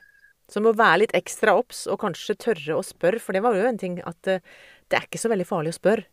Så 0.51 0.62
må 0.62 0.73
være 0.75 1.03
litt 1.03 1.13
ekstra 1.17 1.53
obs, 1.57 1.85
og 1.89 2.01
kanskje 2.01 2.35
tørre 2.41 2.79
å 2.79 2.83
spørre, 2.85 3.21
for 3.21 3.38
det 3.38 3.43
var 3.45 3.55
jo 3.57 3.69
en 3.69 3.79
ting 3.79 4.01
at 4.01 4.33
uh, 4.33 4.41
det 4.89 4.97
er 4.97 5.07
ikke 5.07 5.21
så 5.21 5.31
veldig 5.31 5.47
farlig 5.50 5.75
å 5.75 5.77
spørre. 5.77 6.07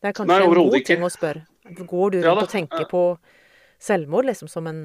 Det 0.00 0.08
er 0.08 0.16
kanskje 0.16 0.32
Nei, 0.32 0.46
en 0.46 0.56
god 0.56 0.78
ikke. 0.78 0.88
ting 0.94 1.04
å 1.04 1.12
spørre. 1.12 1.44
Går 1.76 2.14
du 2.14 2.20
rundt 2.22 2.30
ja, 2.30 2.34
og 2.34 2.50
tenker 2.50 2.86
på 2.90 3.04
selvmord 3.80 4.28
liksom 4.30 4.48
som 4.50 4.68
en 4.70 4.82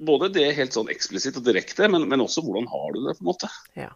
Både 0.00 0.30
det 0.32 0.46
helt 0.56 0.72
sånn 0.72 0.88
eksplisitt 0.88 1.36
og 1.36 1.44
direkte, 1.44 1.84
men, 1.92 2.06
men 2.08 2.22
også 2.24 2.40
hvordan 2.40 2.70
har 2.72 2.94
du 2.94 3.02
det, 3.04 3.18
på 3.18 3.20
en 3.20 3.28
måte. 3.28 3.50
Ja. 3.76 3.90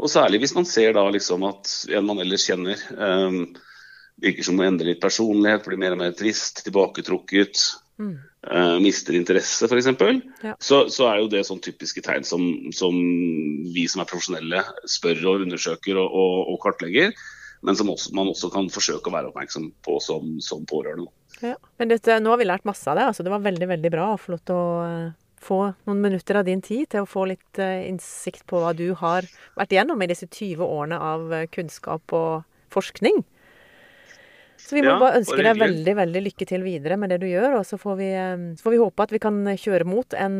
Og 0.00 0.08
særlig 0.10 0.40
hvis 0.42 0.54
man 0.56 0.66
ser 0.68 0.94
da 0.96 1.04
liksom 1.12 1.44
at 1.48 1.70
en 1.92 2.06
man 2.08 2.22
ellers 2.22 2.46
kjenner, 2.48 2.80
um, 2.96 3.42
virker 4.20 4.46
som 4.46 4.58
å 4.60 4.64
endre 4.66 4.88
litt 4.90 5.02
personlighet, 5.02 5.64
blir 5.66 5.80
mer 5.80 5.96
og 5.96 6.02
mer 6.02 6.16
trist, 6.16 6.64
tilbaketrukket, 6.66 7.68
Mm. 8.00 8.14
uh, 8.48 8.78
mister 8.80 9.12
interesse 9.12 9.66
f.eks., 9.68 9.90
Ja. 10.40 10.54
så, 10.56 10.88
så 10.88 11.04
er 11.10 11.18
jo 11.20 11.26
det 11.28 11.42
sånn 11.44 11.60
typiske 11.60 12.00
tegn 12.00 12.24
som, 12.24 12.46
som 12.72 12.96
vi 13.74 13.84
som 13.92 14.00
er 14.00 14.08
profesjonelle 14.08 14.62
spør 14.88 15.20
og 15.28 15.44
undersøker 15.44 16.00
og, 16.00 16.08
og, 16.08 16.48
og 16.54 16.56
kartlegger, 16.62 17.12
men 17.60 17.76
som 17.76 17.90
også, 17.92 18.14
man 18.16 18.30
også 18.32 18.48
kan 18.54 18.70
forsøke 18.72 19.12
å 19.12 19.12
være 19.12 19.28
oppmerksom 19.28 19.68
på 19.84 19.98
som, 20.00 20.38
som 20.40 20.64
pårørende. 20.64 21.12
Ja. 21.44 21.58
Men 21.76 21.92
dette, 21.92 22.16
nå 22.24 22.32
har 22.32 22.40
vi 22.40 22.48
lært 22.48 22.64
masse 22.64 22.88
av 22.88 22.96
det. 22.96 23.04
Altså, 23.10 23.26
det 23.26 23.34
var 23.34 23.44
veldig 23.44 23.68
veldig 23.68 23.92
bra 23.92 24.08
å 24.14 24.18
få 24.20 24.32
lov 24.32 24.40
til 24.48 24.56
å 24.56 24.64
eh, 24.86 25.12
få 25.40 25.60
noen 25.88 26.00
minutter 26.04 26.40
av 26.40 26.46
din 26.48 26.62
tid 26.64 26.90
til 26.92 27.04
å 27.04 27.08
få 27.08 27.26
litt 27.30 27.60
eh, 27.62 27.88
innsikt 27.88 28.44
på 28.50 28.60
hva 28.60 28.72
du 28.76 28.90
har 29.00 29.28
vært 29.58 29.74
igjennom 29.74 30.02
i 30.02 30.08
disse 30.10 30.28
20 30.28 30.64
årene 30.64 30.98
av 31.00 31.32
eh, 31.32 31.46
kunnskap 31.52 32.14
og 32.16 32.42
forskning. 32.72 33.22
Så 34.60 34.76
vi 34.76 34.84
må 34.84 34.92
Ja, 34.92 34.98
bare 35.00 35.22
ønske 35.22 35.40
deg 35.40 35.56
veldig 35.58 35.94
veldig 35.96 36.22
lykke 36.26 36.46
til 36.46 36.62
videre 36.62 36.98
med 37.00 37.10
det 37.10 37.22
du 37.22 37.26
gjør. 37.30 37.56
Og 37.62 37.64
så 37.66 37.80
får 37.80 37.96
vi, 37.98 38.10
eh, 38.12 38.44
så 38.60 38.66
får 38.66 38.76
vi 38.76 38.82
håpe 38.82 39.06
at 39.06 39.14
vi 39.16 39.22
kan 39.22 39.40
kjøre 39.48 39.88
mot 39.88 40.14
en 40.14 40.36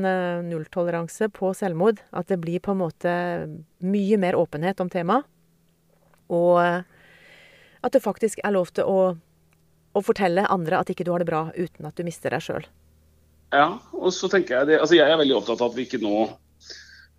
nulltoleranse 0.51 1.31
på 1.35 1.55
selvmord. 1.57 2.05
At 2.13 2.29
det 2.29 2.39
blir 2.45 2.61
på 2.63 2.77
en 2.77 2.83
måte 2.85 3.15
mye 3.81 4.21
mer 4.21 4.39
åpenhet 4.39 4.85
om 4.85 4.93
temaet. 4.93 5.25
Og 6.31 6.61
at 6.61 7.97
det 7.97 8.05
faktisk 8.05 8.39
er 8.45 8.55
lov 8.55 8.71
til 8.77 8.87
å 8.87 9.01
å 9.91 10.03
fortelle 10.05 10.47
andre 10.47 10.79
at 10.79 10.91
ikke 10.93 11.07
du 11.07 11.11
har 11.11 11.23
det 11.23 11.31
bra 11.31 11.49
uten 11.57 11.89
at 11.89 11.97
du 11.99 12.07
mister 12.07 12.31
deg 12.31 12.45
sjøl. 12.45 12.67
Ja, 13.51 13.67
og 13.97 14.13
så 14.15 14.31
tenker 14.31 14.61
jeg 14.61 14.71
det, 14.71 14.79
altså 14.79 14.95
jeg 14.95 15.11
er 15.11 15.19
veldig 15.19 15.41
opptatt 15.41 15.63
av 15.63 15.73
at 15.73 15.79
vi 15.79 15.89
ikke 15.89 15.99
nå 16.03 16.29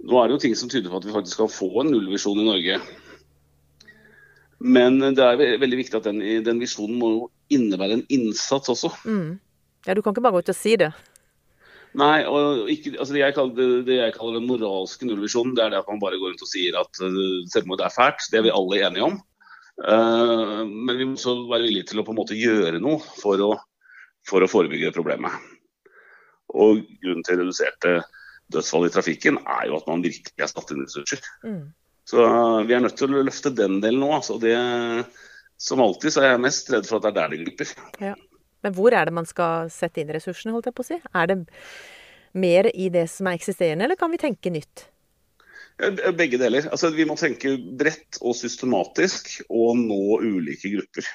Nå 0.01 0.17
er 0.17 0.29
det 0.29 0.33
jo 0.33 0.41
ting 0.41 0.55
som 0.57 0.69
tyder 0.71 0.89
på 0.89 0.97
at 0.97 1.05
vi 1.05 1.13
faktisk 1.13 1.37
skal 1.37 1.49
få 1.53 1.83
en 1.83 1.91
nullvisjon 1.93 2.39
i 2.41 2.45
Norge. 2.47 2.79
Men 4.57 4.97
det 5.13 5.21
er 5.21 5.59
veldig 5.61 5.77
viktig 5.77 5.99
at 5.99 6.07
den, 6.07 6.23
den 6.41 6.57
visjonen 6.57 6.97
må 6.97 7.09
jo 7.11 7.21
innebære 7.53 7.99
en 7.99 8.03
innsats 8.09 8.71
også. 8.73 8.89
Mm. 9.05 9.35
Ja, 9.85 9.93
du 9.93 10.01
kan 10.01 10.15
ikke 10.15 10.23
bare 10.25 10.39
gå 10.39 10.41
ut 10.41 10.49
og 10.49 10.57
si 10.57 10.73
det. 10.81 10.89
Nei, 12.01 12.23
og 12.25 12.69
ikke, 12.71 12.95
altså 12.95 13.13
det, 13.13 13.21
jeg 13.21 13.35
kaller, 13.35 13.55
det, 13.57 13.85
det 13.89 13.97
jeg 13.97 14.13
kaller 14.15 14.39
den 14.39 14.47
moralske 14.47 15.05
nullvisjonen, 15.05 15.53
det 15.57 15.67
er 15.67 15.73
det 15.73 15.81
at 15.81 15.89
man 15.93 16.01
bare 16.01 16.19
går 16.21 16.31
rundt 16.31 16.45
og 16.45 16.49
sier 16.49 16.77
at 16.79 17.01
uh, 17.03 17.41
selvmord 17.51 17.83
er 17.83 17.93
fælt. 17.93 18.29
Det 18.31 18.39
er 18.39 18.45
vi 18.47 18.57
alle 18.57 18.83
enige 18.87 19.07
om. 19.09 19.17
Uh, 19.81 20.61
men 20.65 20.95
vi 20.97 21.09
må 21.09 21.17
også 21.17 21.35
være 21.49 21.67
villige 21.67 21.91
til 21.91 22.01
å 22.01 22.05
på 22.07 22.15
en 22.15 22.21
måte 22.23 22.37
gjøre 22.37 22.79
noe 22.81 23.01
for 23.21 23.43
å, 23.43 23.55
for 24.25 24.41
å 24.41 24.49
forebygge 24.49 24.93
problemet. 24.95 25.35
Og 26.51 26.81
grunnen 27.01 27.25
til 27.27 27.39
reduserte 27.39 28.01
dødsfall 28.51 28.87
i 28.87 28.91
trafikken 28.93 29.39
er 29.45 29.69
jo 29.69 29.77
at 29.79 29.87
man 29.87 30.03
virkelig 30.03 30.43
har 30.43 30.51
satt 30.51 30.73
inn 30.73 30.83
ressurser. 30.83 31.21
Mm. 31.47 31.69
Så 32.09 32.25
uh, 32.25 32.59
vi 32.67 32.75
er 32.75 32.83
nødt 32.83 32.97
til 32.99 33.13
å 33.13 33.23
løfte 33.23 33.53
den 33.55 33.79
delen 33.83 34.03
nå. 34.03 34.11
Altså 34.17 34.35
det, 34.41 34.55
som 35.61 35.83
alltid 35.83 36.15
så 36.15 36.25
er 36.25 36.33
jeg 36.33 36.43
mest 36.47 36.71
redd 36.73 36.89
for 36.89 36.99
at 36.99 37.07
det 37.07 37.13
er 37.13 37.19
der 37.21 37.33
det 37.33 37.41
glipper. 37.45 37.73
Ja. 38.03 38.15
Men 38.61 38.75
hvor 38.77 38.93
er 38.93 39.07
det 39.07 39.15
man 39.15 39.27
skal 39.29 39.71
sette 39.73 40.03
inn 40.03 40.11
ressursene, 40.13 40.53
holdt 40.53 40.69
jeg 40.69 40.77
på 40.77 40.83
å 40.85 40.89
si? 40.91 40.97
Er 41.17 41.31
det 41.31 41.37
mer 42.37 42.69
i 42.69 42.91
det 42.93 43.07
som 43.11 43.27
er 43.27 43.39
eksisterende, 43.39 43.87
eller 43.87 43.99
kan 43.99 44.11
vi 44.13 44.21
tenke 44.21 44.53
nytt? 44.53 44.85
Begge 46.17 46.37
deler. 46.37 46.67
Altså, 46.69 46.91
vi 46.93 47.07
må 47.09 47.15
tenke 47.17 47.55
bredt 47.57 48.19
og 48.21 48.35
systematisk 48.37 49.39
og 49.47 49.79
nå 49.79 50.19
ulike 50.21 50.69
grupper. 50.75 51.07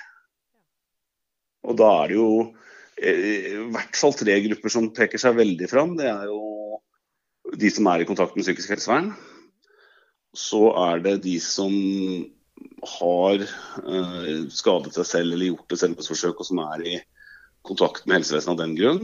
Og 1.66 1.78
da 1.78 1.90
er 2.00 2.10
det 2.10 2.18
jo 2.18 2.30
eh, 2.42 2.66
i 2.96 3.56
hvert 3.74 3.98
fall 3.98 4.14
tre 4.16 4.38
grupper 4.46 4.72
som 4.72 4.88
peker 4.96 5.20
seg 5.20 5.36
veldig 5.36 5.68
fram. 5.68 5.96
Det 5.98 6.08
er 6.08 6.30
jo 6.30 6.80
de 7.56 7.70
som 7.70 7.88
er 7.92 8.02
i 8.02 8.08
kontakt 8.08 8.36
med 8.36 8.46
psykisk 8.46 8.72
helsevern. 8.72 9.12
Så 10.36 10.70
er 10.80 11.04
det 11.04 11.18
de 11.24 11.36
som 11.40 11.72
har 12.96 13.42
eh, 13.44 14.42
skadet 14.52 14.96
seg 14.96 15.06
selv 15.08 15.36
eller 15.36 15.50
gjort 15.52 15.72
et 15.72 15.82
selvmordsforsøk, 15.82 16.40
og 16.40 16.48
som 16.48 16.60
er 16.64 16.84
i 16.84 16.96
kontakt 17.66 18.06
med 18.06 18.20
helsevesenet 18.20 18.54
av 18.54 18.60
den 18.62 18.76
grunn. 18.78 19.00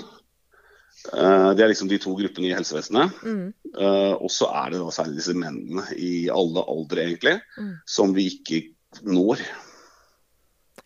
Eh, 1.12 1.48
det 1.56 1.64
er 1.64 1.72
liksom 1.72 1.90
de 1.90 2.00
to 2.02 2.14
gruppene 2.18 2.50
i 2.50 2.54
helsevesenet. 2.56 3.22
Mm. 3.24 3.46
Eh, 3.72 4.14
og 4.14 4.30
så 4.32 4.48
er 4.62 4.72
det 4.72 4.82
da 4.82 4.92
særlig 4.94 5.20
disse 5.20 5.36
mennene 5.36 5.84
i 5.96 6.28
alle 6.32 6.64
aldre, 6.64 7.06
egentlig, 7.08 7.40
Mm. 7.58 7.74
som 7.86 8.14
vi 8.16 8.28
ikke 8.30 8.62
når. 9.02 9.40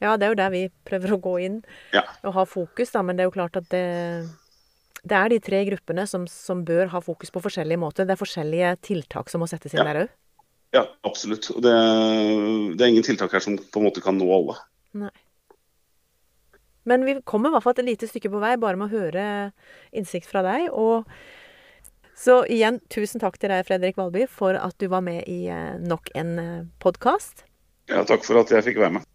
Ja, 0.02 0.16
det 0.20 0.26
er 0.26 0.32
jo 0.34 0.38
der 0.42 0.50
vi 0.52 0.64
prøver 0.84 1.14
å 1.16 1.20
gå 1.24 1.34
inn 1.46 1.62
Ja. 1.94 2.02
og 2.22 2.34
ha 2.36 2.44
fokus, 2.44 2.90
da. 2.92 3.02
Men 3.02 3.16
det 3.16 3.24
er 3.24 3.30
jo 3.30 3.36
klart 3.38 3.56
at 3.56 3.68
det, 3.72 3.84
det 5.02 5.16
er 5.16 5.28
de 5.32 5.38
tre 5.40 5.62
gruppene 5.70 6.04
som, 6.06 6.26
som 6.28 6.64
bør 6.68 6.90
ha 6.92 7.00
fokus 7.00 7.30
på 7.32 7.40
forskjellige 7.40 7.80
måter. 7.80 8.04
Det 8.04 8.12
er 8.16 8.20
forskjellige 8.20 8.74
tiltak 8.84 9.30
som 9.32 9.40
må 9.40 9.48
settes 9.48 9.72
inn 9.74 9.80
Ja. 9.80 9.88
der 9.92 10.02
òg. 10.04 10.08
Ja, 10.74 10.82
absolutt. 11.08 11.48
Og 11.54 11.62
det, 11.64 11.72
det 12.76 12.84
er 12.84 12.90
ingen 12.92 13.06
tiltak 13.06 13.32
her 13.32 13.40
som 13.40 13.56
på 13.56 13.80
en 13.80 13.86
måte 13.86 14.02
kan 14.04 14.18
nå 14.18 14.26
alle. 14.34 14.58
Nei. 15.00 15.10
Men 16.86 17.02
vi 17.06 17.16
kommer 17.26 17.48
i 17.50 17.56
hvert 17.56 17.64
fall 17.64 17.74
et 17.78 17.86
lite 17.88 18.06
stykke 18.10 18.30
på 18.30 18.38
vei 18.42 18.52
bare 18.60 18.76
med 18.78 18.90
å 18.90 18.98
høre 19.00 19.24
innsikt 19.96 20.28
fra 20.30 20.42
deg. 20.46 20.68
Og 20.76 21.08
så 22.16 22.42
igjen, 22.52 22.78
tusen 22.92 23.20
takk 23.22 23.38
til 23.40 23.50
deg, 23.50 23.64
Fredrik 23.66 23.96
Valby, 23.98 24.26
for 24.30 24.54
at 24.60 24.76
du 24.78 24.86
var 24.92 25.02
med 25.06 25.24
i 25.28 25.46
eh, 25.50 25.74
nok 25.82 26.12
en 26.14 26.36
podkast. 26.82 27.42
Ja, 27.90 28.04
takk 28.06 28.22
for 28.26 28.38
at 28.42 28.52
jeg 28.54 28.64
fikk 28.68 28.78
være 28.84 28.98
med. 28.98 29.08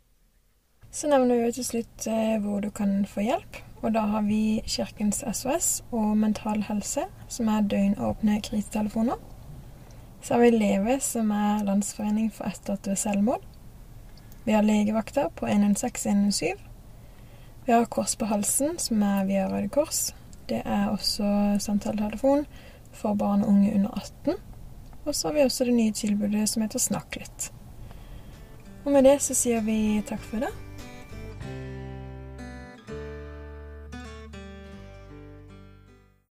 Så 0.91 1.07
nevner 1.07 1.45
vi 1.45 1.51
til 1.55 1.65
slutt 1.65 2.07
eh, 2.07 2.37
hvor 2.43 2.59
du 2.59 2.69
kan 2.69 3.05
få 3.07 3.23
hjelp. 3.23 3.61
Og 3.81 3.93
da 3.95 4.03
har 4.11 4.25
vi 4.27 4.61
Kirkens 4.67 5.23
SOS 5.33 5.83
og 5.91 6.17
Mental 6.17 6.65
Helse, 6.67 7.07
som 7.31 7.47
er 7.47 7.61
døgnåpne 7.61 8.41
krisetelefoner. 8.43 9.15
Så 10.21 10.33
har 10.33 10.41
vi 10.41 10.49
Leve, 10.51 10.99
som 10.99 11.31
er 11.31 11.63
Landsforening 11.65 12.27
for 12.33 12.45
etterlatte 12.51 12.91
ved 12.91 12.99
selvmord. 12.99 13.45
Vi 14.45 14.51
har 14.51 14.61
legevakta 14.61 15.29
på 15.35 15.47
116 15.47 16.11
117. 16.11 16.67
Vi 17.65 17.71
har 17.71 17.85
Kors 17.85 18.15
på 18.15 18.25
halsen, 18.25 18.79
som 18.79 19.03
er 19.03 19.25
via 19.25 19.47
Røde 19.49 19.69
Kors. 19.69 20.15
Det 20.49 20.61
er 20.65 20.89
også 20.89 21.55
samtaletelefon 21.59 22.45
for 22.91 23.13
barn 23.13 23.43
og 23.43 23.49
unge 23.49 23.75
under 23.75 23.89
18. 23.89 24.35
Og 25.05 25.15
så 25.15 25.27
har 25.27 25.33
vi 25.33 25.43
også 25.43 25.65
det 25.65 25.73
nye 25.73 25.91
tilbudet 25.91 26.49
som 26.49 26.61
heter 26.61 26.79
Snakk 26.79 27.15
litt. 27.15 27.51
Og 28.85 28.91
med 28.91 29.05
det 29.05 29.21
så 29.21 29.37
sier 29.37 29.61
vi 29.65 30.01
takk 30.05 30.21
for 30.25 30.41
i 30.41 30.45
dag. 30.45 30.70